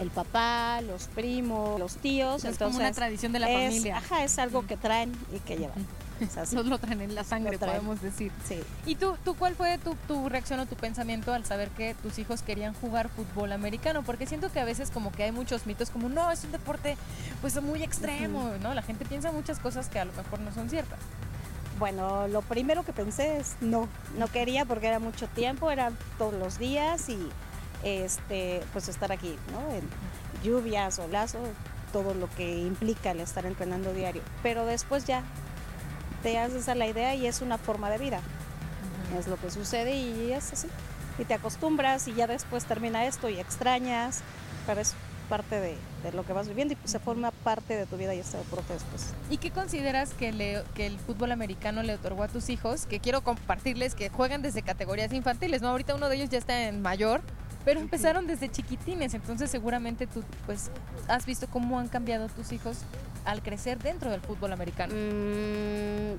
el 0.00 0.10
papá, 0.10 0.80
los 0.82 1.08
primos, 1.08 1.78
los 1.78 1.96
tíos. 1.96 2.44
es 2.44 2.56
como 2.58 2.76
una 2.76 2.92
tradición 2.92 3.32
de 3.32 3.38
la 3.38 3.50
es- 3.50 3.68
familia. 3.68 3.98
Ajá, 3.98 4.24
es 4.24 4.38
algo 4.38 4.66
que 4.66 4.76
traen 4.76 5.12
y 5.34 5.38
que 5.40 5.56
llevan. 5.56 5.86
Eso 6.42 6.62
lo 6.62 6.78
traen 6.78 7.00
en 7.00 7.14
la 7.14 7.24
sangre, 7.24 7.58
podemos 7.58 8.00
decir. 8.00 8.32
Sí. 8.46 8.60
¿Y 8.86 8.96
tú, 8.96 9.16
tú 9.24 9.34
cuál 9.34 9.54
fue 9.54 9.78
tu, 9.78 9.94
tu 10.06 10.28
reacción 10.28 10.60
o 10.60 10.66
tu 10.66 10.76
pensamiento 10.76 11.32
al 11.32 11.44
saber 11.44 11.70
que 11.70 11.94
tus 11.94 12.18
hijos 12.18 12.42
querían 12.42 12.74
jugar 12.74 13.08
fútbol 13.08 13.52
americano? 13.52 14.02
Porque 14.02 14.26
siento 14.26 14.50
que 14.52 14.60
a 14.60 14.64
veces 14.64 14.90
como 14.90 15.12
que 15.12 15.24
hay 15.24 15.32
muchos 15.32 15.66
mitos 15.66 15.90
como, 15.90 16.08
no, 16.08 16.30
es 16.30 16.44
un 16.44 16.52
deporte 16.52 16.96
pues 17.40 17.60
muy 17.62 17.82
extremo, 17.82 18.50
¿no? 18.62 18.74
La 18.74 18.82
gente 18.82 19.04
piensa 19.04 19.32
muchas 19.32 19.58
cosas 19.58 19.88
que 19.88 19.98
a 19.98 20.04
lo 20.04 20.12
mejor 20.12 20.40
no 20.40 20.52
son 20.52 20.68
ciertas. 20.68 20.98
Bueno, 21.78 22.28
lo 22.28 22.42
primero 22.42 22.84
que 22.84 22.92
pensé 22.92 23.38
es 23.38 23.56
no, 23.62 23.88
no 24.18 24.28
quería 24.28 24.66
porque 24.66 24.88
era 24.88 24.98
mucho 24.98 25.26
tiempo, 25.28 25.70
era 25.70 25.92
todos 26.18 26.34
los 26.34 26.58
días 26.58 27.08
y 27.08 27.18
este, 27.82 28.62
pues 28.72 28.88
estar 28.88 29.12
aquí, 29.12 29.36
¿no? 29.52 29.74
En 29.74 29.88
lluvia, 30.44 30.90
solazo, 30.90 31.38
todo 31.92 32.14
lo 32.14 32.28
que 32.30 32.58
implica 32.58 33.12
el 33.12 33.20
estar 33.20 33.46
entrenando 33.46 33.92
diario. 33.92 34.22
Pero 34.42 34.66
después 34.66 35.06
ya 35.06 35.22
te 36.22 36.38
haces 36.38 36.68
a 36.68 36.74
la 36.74 36.86
idea 36.86 37.14
y 37.14 37.26
es 37.26 37.40
una 37.40 37.58
forma 37.58 37.90
de 37.90 37.98
vida. 37.98 38.20
Es 39.18 39.26
lo 39.26 39.36
que 39.36 39.50
sucede 39.50 39.96
y 39.96 40.32
es 40.32 40.52
así. 40.52 40.68
Y 41.18 41.24
te 41.24 41.34
acostumbras 41.34 42.06
y 42.08 42.14
ya 42.14 42.26
después 42.26 42.64
termina 42.64 43.04
esto 43.06 43.28
y 43.28 43.38
extrañas, 43.38 44.20
pero 44.66 44.80
es 44.80 44.94
parte 45.28 45.60
de, 45.60 45.76
de 46.02 46.12
lo 46.12 46.24
que 46.24 46.32
vas 46.32 46.48
viviendo 46.48 46.74
y 46.74 46.88
se 46.88 46.98
forma 46.98 47.30
parte 47.30 47.76
de 47.76 47.86
tu 47.86 47.96
vida 47.96 48.14
y 48.14 48.18
este 48.18 48.36
deporte 48.38 48.72
después. 48.72 49.12
¿Y 49.30 49.36
qué 49.38 49.50
consideras 49.50 50.12
que, 50.14 50.32
le- 50.32 50.62
que 50.74 50.86
el 50.86 50.98
fútbol 50.98 51.30
americano 51.32 51.82
le 51.82 51.94
otorgó 51.94 52.22
a 52.24 52.28
tus 52.28 52.48
hijos? 52.48 52.86
Que 52.86 52.98
quiero 53.00 53.22
compartirles 53.22 53.94
que 53.94 54.08
juegan 54.08 54.42
desde 54.42 54.62
categorías 54.62 55.12
infantiles, 55.12 55.62
¿no? 55.62 55.68
Ahorita 55.68 55.94
uno 55.94 56.08
de 56.08 56.16
ellos 56.16 56.30
ya 56.30 56.38
está 56.38 56.62
en 56.68 56.82
mayor, 56.82 57.20
pero 57.64 57.78
empezaron 57.78 58.26
desde 58.26 58.48
chiquitines, 58.50 59.12
entonces 59.14 59.50
seguramente 59.50 60.06
tú 60.06 60.24
pues 60.46 60.70
has 61.08 61.26
visto 61.26 61.46
cómo 61.48 61.78
han 61.78 61.88
cambiado 61.88 62.28
tus 62.28 62.50
hijos 62.52 62.78
al 63.24 63.42
crecer 63.42 63.78
dentro 63.78 64.10
del 64.10 64.20
fútbol 64.20 64.52
americano. 64.52 64.94
Mm, 64.94 66.16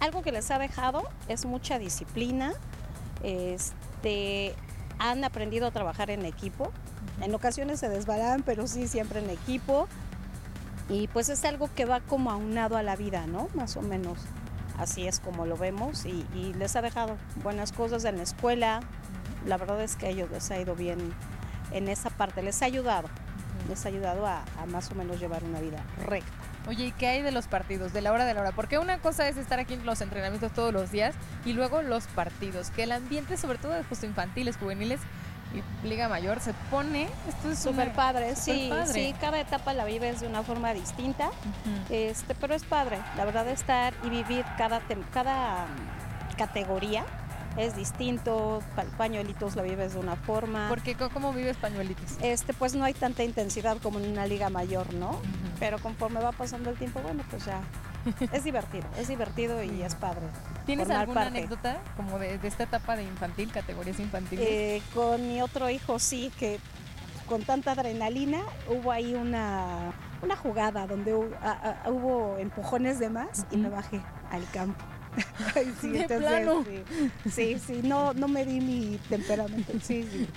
algo 0.00 0.22
que 0.22 0.32
les 0.32 0.50
ha 0.50 0.58
dejado 0.58 1.02
es 1.28 1.44
mucha 1.44 1.78
disciplina. 1.78 2.52
Este, 3.22 4.54
han 4.98 5.24
aprendido 5.24 5.66
a 5.66 5.70
trabajar 5.70 6.10
en 6.10 6.24
equipo. 6.24 6.72
En 7.20 7.34
ocasiones 7.34 7.80
se 7.80 7.88
desbalaban, 7.88 8.42
pero 8.42 8.66
sí 8.66 8.88
siempre 8.88 9.20
en 9.20 9.30
equipo. 9.30 9.88
Y 10.88 11.08
pues 11.08 11.28
es 11.28 11.44
algo 11.44 11.70
que 11.74 11.86
va 11.86 12.00
como 12.00 12.30
aunado 12.30 12.76
a 12.76 12.82
la 12.82 12.96
vida, 12.96 13.26
¿no? 13.26 13.48
Más 13.54 13.76
o 13.76 13.82
menos. 13.82 14.18
Así 14.78 15.06
es 15.06 15.20
como 15.20 15.46
lo 15.46 15.56
vemos 15.56 16.04
y, 16.04 16.26
y 16.34 16.52
les 16.54 16.74
ha 16.74 16.82
dejado 16.82 17.16
buenas 17.42 17.72
cosas 17.72 18.04
en 18.04 18.16
la 18.16 18.24
escuela. 18.24 18.80
La 19.46 19.56
verdad 19.56 19.80
es 19.80 19.94
que 19.96 20.06
a 20.06 20.08
ellos 20.10 20.30
les 20.30 20.50
ha 20.50 20.58
ido 20.58 20.74
bien 20.74 21.14
en 21.74 21.88
esa 21.88 22.10
parte, 22.10 22.42
les 22.42 22.62
ha 22.62 22.66
ayudado, 22.66 23.08
les 23.68 23.84
ha 23.84 23.88
ayudado 23.88 24.26
a, 24.26 24.42
a 24.60 24.66
más 24.66 24.90
o 24.90 24.94
menos 24.94 25.18
llevar 25.20 25.42
una 25.44 25.60
vida 25.60 25.78
recta. 26.06 26.30
Oye, 26.68 26.86
¿y 26.86 26.92
qué 26.92 27.08
hay 27.08 27.22
de 27.22 27.30
los 27.30 27.46
partidos? 27.46 27.92
De 27.92 28.00
la 28.00 28.10
hora 28.12 28.24
de 28.24 28.32
la 28.34 28.40
hora. 28.40 28.52
Porque 28.52 28.78
una 28.78 28.98
cosa 28.98 29.28
es 29.28 29.36
estar 29.36 29.58
aquí 29.58 29.74
en 29.74 29.84
los 29.84 30.00
entrenamientos 30.00 30.52
todos 30.52 30.72
los 30.72 30.90
días 30.90 31.14
y 31.44 31.52
luego 31.52 31.82
los 31.82 32.06
partidos. 32.06 32.70
Que 32.70 32.84
el 32.84 32.92
ambiente, 32.92 33.36
sobre 33.36 33.58
todo 33.58 33.72
de 33.72 33.84
justo 33.84 34.06
infantiles, 34.06 34.56
juveniles 34.56 35.00
y 35.54 35.86
Liga 35.86 36.08
Mayor, 36.08 36.40
se 36.40 36.54
pone. 36.70 37.06
Esto 37.28 37.50
es 37.50 37.58
Súper 37.58 37.88
una- 37.88 37.96
padre, 37.96 38.34
sí, 38.34 38.68
padre. 38.70 38.92
sí, 38.92 39.14
cada 39.20 39.38
etapa 39.40 39.74
la 39.74 39.84
vives 39.84 40.20
de 40.22 40.26
una 40.26 40.42
forma 40.42 40.72
distinta, 40.72 41.28
este, 41.90 42.34
pero 42.34 42.54
es 42.54 42.64
padre, 42.64 42.98
la 43.16 43.24
verdad 43.26 43.46
estar 43.48 43.92
y 44.02 44.08
vivir 44.08 44.44
cada, 44.56 44.80
categoría 46.36 47.04
es 47.56 47.76
distinto, 47.76 48.62
pa- 48.74 48.84
pañuelitos 48.98 49.54
la 49.56 49.62
vives 49.62 49.94
de 49.94 50.00
una 50.00 50.16
forma, 50.16 50.66
Porque 50.68 50.94
co- 50.94 51.10
¿cómo 51.10 51.32
vives 51.32 51.56
pañuelitos? 51.56 52.16
este, 52.20 52.52
pues 52.52 52.74
no 52.74 52.84
hay 52.84 52.94
tanta 52.94 53.22
intensidad 53.24 53.78
como 53.82 53.98
en 54.00 54.10
una 54.10 54.26
liga 54.26 54.50
mayor, 54.50 54.92
¿no? 54.94 55.20
Pero 55.60 55.78
conforme 55.78 56.20
va 56.20 56.32
pasando 56.32 56.70
el 56.70 56.76
tiempo, 56.76 57.00
bueno, 57.00 57.22
pues 57.30 57.44
ya 57.46 57.60
es 58.32 58.44
divertido, 58.44 58.84
es 58.98 59.08
divertido 59.08 59.62
y 59.62 59.82
es 59.82 59.94
padre. 59.94 60.26
¿Tienes 60.66 60.90
alguna 60.90 61.22
parte. 61.22 61.38
anécdota 61.38 61.78
como 61.96 62.18
de, 62.18 62.38
de 62.38 62.48
esta 62.48 62.64
etapa 62.64 62.96
de 62.96 63.04
infantil, 63.04 63.50
categorías 63.52 63.98
infantiles? 64.00 64.46
Eh, 64.48 64.82
con 64.94 65.26
mi 65.28 65.40
otro 65.40 65.70
hijo 65.70 65.98
sí, 65.98 66.32
que 66.38 66.58
con 67.28 67.42
tanta 67.42 67.72
adrenalina 67.72 68.40
hubo 68.68 68.90
ahí 68.92 69.14
una, 69.14 69.92
una 70.22 70.36
jugada 70.36 70.86
donde 70.86 71.14
hu- 71.14 71.34
a- 71.42 71.78
a- 71.84 71.90
hubo 71.90 72.36
empujones 72.38 72.98
de 72.98 73.08
más 73.10 73.46
y 73.50 73.56
me 73.58 73.68
bajé 73.70 74.02
al 74.30 74.44
campo. 74.50 74.84
Ay, 75.54 75.72
sí, 75.80 75.88
De 75.90 76.00
entonces, 76.02 76.18
plano. 76.26 76.64
Sí, 77.24 77.30
sí, 77.30 77.58
sí, 77.64 77.80
no, 77.84 78.12
no 78.14 78.26
me 78.28 78.44
di 78.44 78.60
mi 78.60 78.98
temperamento, 79.08 79.72
sí, 79.82 80.08
sí, 80.10 80.28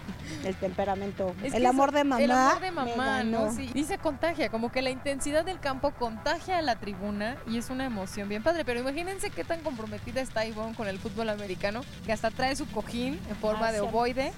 el 0.45 0.55
temperamento, 0.55 1.33
Es 1.43 1.53
el 1.53 1.65
amor 1.65 1.91
de 1.91 2.03
mamá. 2.03 2.21
El 2.23 2.31
amor 2.31 2.59
de 2.61 2.71
mamá, 2.71 3.23
¿no? 3.23 3.51
Sí. 3.53 3.69
Y 3.73 3.83
se 3.85 3.97
contagia, 3.97 4.49
como 4.49 4.71
que 4.71 4.81
la 4.81 4.89
intensidad 4.89 5.43
del 5.45 5.59
campo 5.59 5.91
contagia 5.91 6.57
a 6.59 6.61
la 6.61 6.75
tribuna 6.75 7.37
y 7.47 7.57
es 7.57 7.69
una 7.69 7.85
emoción 7.85 8.29
bien 8.29 8.43
padre. 8.43 8.65
Pero 8.65 8.79
imagínense 8.79 9.29
qué 9.29 9.43
tan 9.43 9.61
comprometida 9.61 10.21
está 10.21 10.45
Ivonne 10.45 10.75
con 10.75 10.87
el 10.87 10.99
fútbol 10.99 11.29
americano, 11.29 11.81
que 12.05 12.13
hasta 12.13 12.29
trae 12.31 12.55
su 12.55 12.67
cojín 12.67 13.19
en 13.29 13.35
forma 13.37 13.67
Ah, 13.69 13.71
de 13.71 13.79
ovoide. 13.81 14.31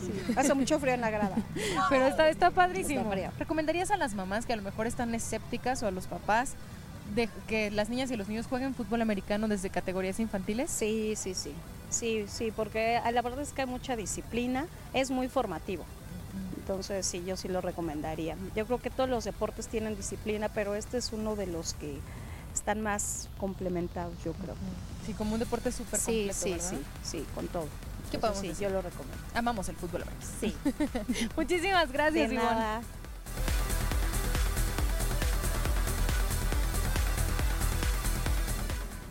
sí, 0.00 0.12
hace 0.36 0.54
mucho 0.54 0.78
frío 0.78 0.94
en 0.94 1.00
la 1.00 1.10
grada. 1.10 1.36
Pero 1.88 2.06
está, 2.06 2.28
está 2.28 2.50
padrísimo. 2.50 3.12
Está. 3.12 3.32
¿Recomendarías 3.38 3.90
a 3.90 3.96
las 3.96 4.14
mamás 4.14 4.44
que 4.46 4.52
a 4.52 4.56
lo 4.56 4.62
mejor 4.62 4.86
están 4.86 5.14
escépticas 5.14 5.82
o 5.82 5.86
a 5.86 5.90
los 5.90 6.06
papás 6.06 6.54
de 7.14 7.28
que 7.48 7.70
las 7.70 7.88
niñas 7.88 8.10
y 8.10 8.16
los 8.16 8.28
niños 8.28 8.46
jueguen 8.46 8.74
fútbol 8.74 9.02
americano 9.02 9.48
desde 9.48 9.70
categorías 9.70 10.20
infantiles? 10.20 10.70
Sí, 10.70 11.14
sí, 11.16 11.34
sí, 11.34 11.52
sí, 11.90 12.24
sí, 12.28 12.52
porque 12.54 13.00
la 13.12 13.22
verdad 13.22 13.40
es 13.40 13.52
que 13.52 13.62
hay 13.62 13.66
mucha 13.66 13.96
disciplina, 13.96 14.66
es 14.92 15.10
muy 15.10 15.28
formativo. 15.28 15.84
Entonces 16.56 17.04
sí, 17.04 17.24
yo 17.26 17.36
sí 17.36 17.48
lo 17.48 17.60
recomendaría. 17.60 18.36
Yo 18.54 18.64
creo 18.66 18.78
que 18.78 18.90
todos 18.90 19.10
los 19.10 19.24
deportes 19.24 19.66
tienen 19.66 19.96
disciplina, 19.96 20.48
pero 20.48 20.76
este 20.76 20.98
es 20.98 21.12
uno 21.12 21.34
de 21.34 21.46
los 21.48 21.74
que 21.74 21.98
están 22.54 22.80
más 22.80 23.28
complementados, 23.38 24.14
yo 24.24 24.32
creo. 24.34 24.54
Sí, 25.04 25.12
como 25.14 25.34
un 25.34 25.40
deporte 25.40 25.72
súper 25.72 25.98
Sí, 25.98 26.28
completo, 26.30 26.34
sí, 26.34 26.50
¿verdad? 26.50 26.70
sí, 26.70 27.18
sí, 27.18 27.26
con 27.34 27.48
todo. 27.48 27.66
¿Qué 28.10 28.16
Entonces, 28.16 28.38
podemos 28.40 28.58
sí, 28.58 28.62
yo 28.64 28.70
lo 28.70 28.82
recomiendo. 28.82 29.22
Amamos 29.34 29.68
el 29.68 29.76
fútbol 29.76 30.02
americano. 30.02 30.32
Sí, 30.40 31.26
Muchísimas 31.36 31.90
gracias, 31.90 32.28
de 32.28 32.34
Ivonne. 32.36 32.99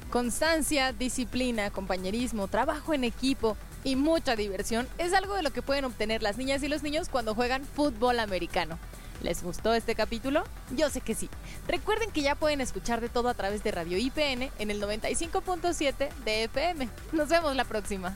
Constancia, 0.10 0.92
disciplina, 0.92 1.70
compañerismo, 1.70 2.48
trabajo 2.48 2.96
en 2.96 3.04
equipo 3.04 3.56
y 3.84 3.96
mucha 3.96 4.36
diversión 4.36 4.88
es 4.98 5.14
algo 5.14 5.36
de 5.36 5.44
lo 5.44 5.52
que 5.52 5.62
pueden 5.62 5.86
obtener 5.86 6.24
las 6.24 6.38
niñas 6.38 6.64
y 6.64 6.68
los 6.68 6.82
niños 6.82 7.10
cuando 7.10 7.36
juegan 7.36 7.64
fútbol 7.64 8.20
americano. 8.20 8.80
¿Les 9.22 9.44
gustó 9.44 9.74
este 9.74 9.94
capítulo? 9.96 10.44
Yo 10.76 10.90
sé 10.90 11.02
que 11.02 11.14
sí. 11.14 11.30
Recuerden 11.68 12.10
que 12.10 12.22
ya 12.22 12.36
pueden 12.36 12.62
escuchar 12.62 13.02
de 13.02 13.10
todo 13.10 13.30
a 13.30 13.34
través 13.34 13.64
de 13.64 13.72
Radio 13.72 13.98
IPN 13.98 14.50
en 14.58 14.72
el 14.72 14.82
95.7 14.82 16.10
de 16.26 16.44
FM. 16.46 16.90
Nos 17.12 17.30
vemos 17.30 17.56
la 17.56 17.66
próxima. 17.66 18.16